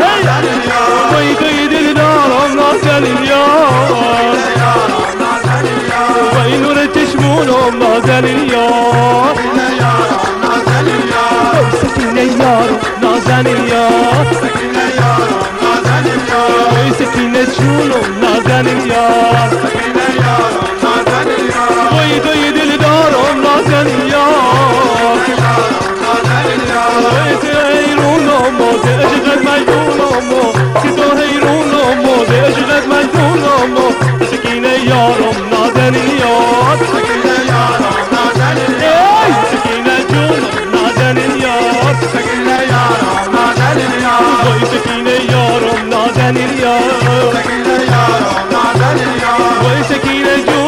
[0.00, 0.80] nazeliyo
[1.12, 3.42] Vay gay dil dalom nazeliyo
[6.34, 8.64] Vay nur çeşmulom nazeliyo
[11.80, 13.84] Sakine yaro nazeliyo
[14.40, 16.42] Sakine yaro nazeliyo
[16.74, 19.04] Vay sakine jolo nazeliyo
[19.62, 20.60] Sakine yaro
[30.12, 30.42] یارمو
[30.82, 32.56] سیداه حیرونمو دیش
[32.90, 33.86] مجنونمو
[34.30, 40.44] سکینه یارم نازنین یار سکینه یارم نازنین یار سکینه جونم
[40.74, 49.62] نازنین یار سکینه یارم نازنین یار وای سکینه یارم نازنین یار سکینه یارم نازنین یار
[49.62, 50.61] وای سکینه جونم